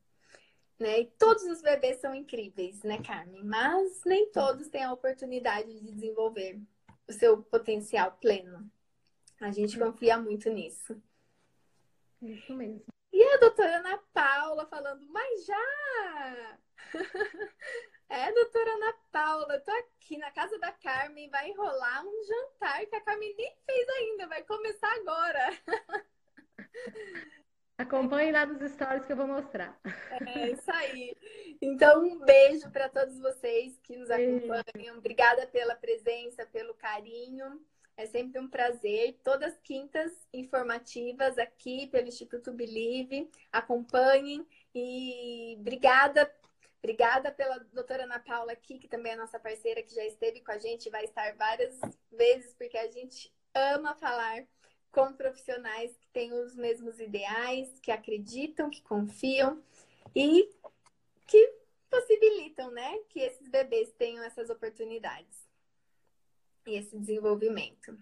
Né? 0.78 1.00
E 1.00 1.06
todos 1.18 1.44
os 1.44 1.62
bebês 1.62 2.00
são 2.00 2.14
incríveis, 2.14 2.82
né, 2.82 3.00
Carmen? 3.02 3.42
Mas 3.44 4.02
nem 4.04 4.30
todos 4.30 4.68
têm 4.68 4.84
a 4.84 4.92
oportunidade 4.92 5.72
de 5.72 5.92
desenvolver 5.92 6.60
o 7.08 7.12
seu 7.12 7.42
potencial 7.42 8.12
pleno. 8.20 8.70
A 9.40 9.50
gente 9.50 9.78
confia 9.78 10.18
muito 10.18 10.50
nisso. 10.50 11.00
Isso 12.20 12.52
mesmo. 12.54 12.84
E 13.16 13.24
a 13.24 13.38
doutora 13.38 13.78
Ana 13.78 13.96
Paula 14.12 14.66
falando, 14.66 15.06
mas 15.08 15.46
já! 15.46 16.58
É, 18.08 18.30
doutora 18.30 18.70
Ana 18.70 18.94
Paula, 19.10 19.54
eu 19.54 19.64
tô 19.64 19.70
aqui 19.72 20.16
na 20.16 20.30
casa 20.30 20.56
da 20.60 20.70
Carmen, 20.70 21.28
vai 21.28 21.48
enrolar 21.48 22.06
um 22.06 22.22
jantar 22.22 22.86
que 22.86 22.94
a 22.94 23.00
Carmen 23.00 23.34
nem 23.34 23.52
fez 23.66 23.88
ainda, 23.88 24.28
vai 24.28 24.44
começar 24.44 24.88
agora. 24.94 25.50
Acompanhe 27.76 28.30
lá 28.30 28.46
nos 28.46 28.70
stories 28.70 29.04
que 29.04 29.12
eu 29.12 29.16
vou 29.16 29.26
mostrar. 29.26 29.76
É 30.24 30.50
isso 30.50 30.70
aí. 30.70 31.16
Então, 31.60 32.04
um 32.04 32.20
beijo 32.20 32.70
para 32.70 32.88
todos 32.88 33.18
vocês 33.18 33.76
que 33.80 33.96
nos 33.96 34.08
acompanham. 34.08 34.98
Obrigada 34.98 35.48
pela 35.48 35.74
presença, 35.74 36.46
pelo 36.46 36.74
carinho. 36.74 37.60
É 37.96 38.04
sempre 38.06 38.38
um 38.40 38.48
prazer. 38.48 39.18
Todas 39.24 39.58
quintas 39.62 40.12
informativas 40.32 41.38
aqui 41.38 41.86
pelo 41.86 42.08
Instituto 42.08 42.52
Believe. 42.52 43.30
Acompanhem 43.50 44.46
e 44.74 45.56
obrigada 45.58 46.30
Obrigada 46.78 47.32
pela 47.32 47.58
doutora 47.72 48.04
Ana 48.04 48.20
Paula 48.20 48.52
aqui, 48.52 48.78
que 48.78 48.86
também 48.86 49.12
é 49.12 49.16
nossa 49.16 49.40
parceira, 49.40 49.82
que 49.82 49.92
já 49.92 50.04
esteve 50.04 50.40
com 50.40 50.52
a 50.52 50.58
gente, 50.58 50.88
vai 50.88 51.04
estar 51.04 51.34
várias 51.34 51.80
vezes, 52.12 52.54
porque 52.54 52.78
a 52.78 52.88
gente 52.88 53.34
ama 53.52 53.96
falar 53.96 54.46
com 54.92 55.12
profissionais 55.12 55.96
que 55.96 56.06
têm 56.12 56.32
os 56.32 56.54
mesmos 56.54 57.00
ideais, 57.00 57.80
que 57.80 57.90
acreditam, 57.90 58.70
que 58.70 58.82
confiam 58.82 59.60
e 60.14 60.48
que 61.26 61.54
possibilitam, 61.90 62.70
né, 62.70 62.98
que 63.08 63.18
esses 63.18 63.48
bebês 63.48 63.92
tenham 63.94 64.22
essas 64.22 64.48
oportunidades 64.48 65.45
e 66.66 66.76
esse 66.76 66.98
desenvolvimento. 66.98 67.98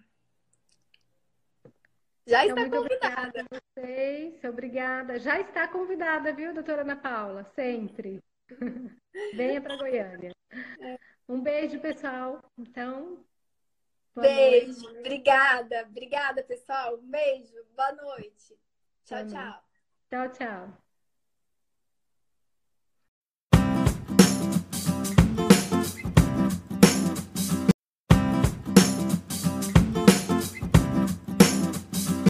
Já 2.27 2.45
então, 2.45 2.65
está 2.65 2.77
convidada. 2.77 3.41
Obrigada 3.41 3.41
a 3.41 3.81
vocês, 3.81 4.43
obrigada. 4.43 5.19
Já 5.19 5.39
está 5.39 5.67
convidada, 5.67 6.33
viu, 6.33 6.53
doutora 6.53 6.81
Ana 6.81 6.95
Paula? 6.95 7.43
Sempre. 7.55 8.19
Venha 9.35 9.61
para 9.61 9.77
Goiânia. 9.77 10.31
Um 11.27 11.41
beijo, 11.41 11.79
pessoal. 11.79 12.41
Então. 12.57 13.23
Beijo. 14.15 14.81
Noite. 14.81 14.99
Obrigada. 14.99 15.85
Obrigada, 15.87 16.43
pessoal. 16.43 16.95
Um 16.97 17.09
beijo. 17.09 17.53
Boa 17.75 17.91
noite. 17.93 18.57
Tchau, 19.05 19.27
tchau. 19.27 19.63
Tchau, 20.09 20.31
tchau. 20.31 20.84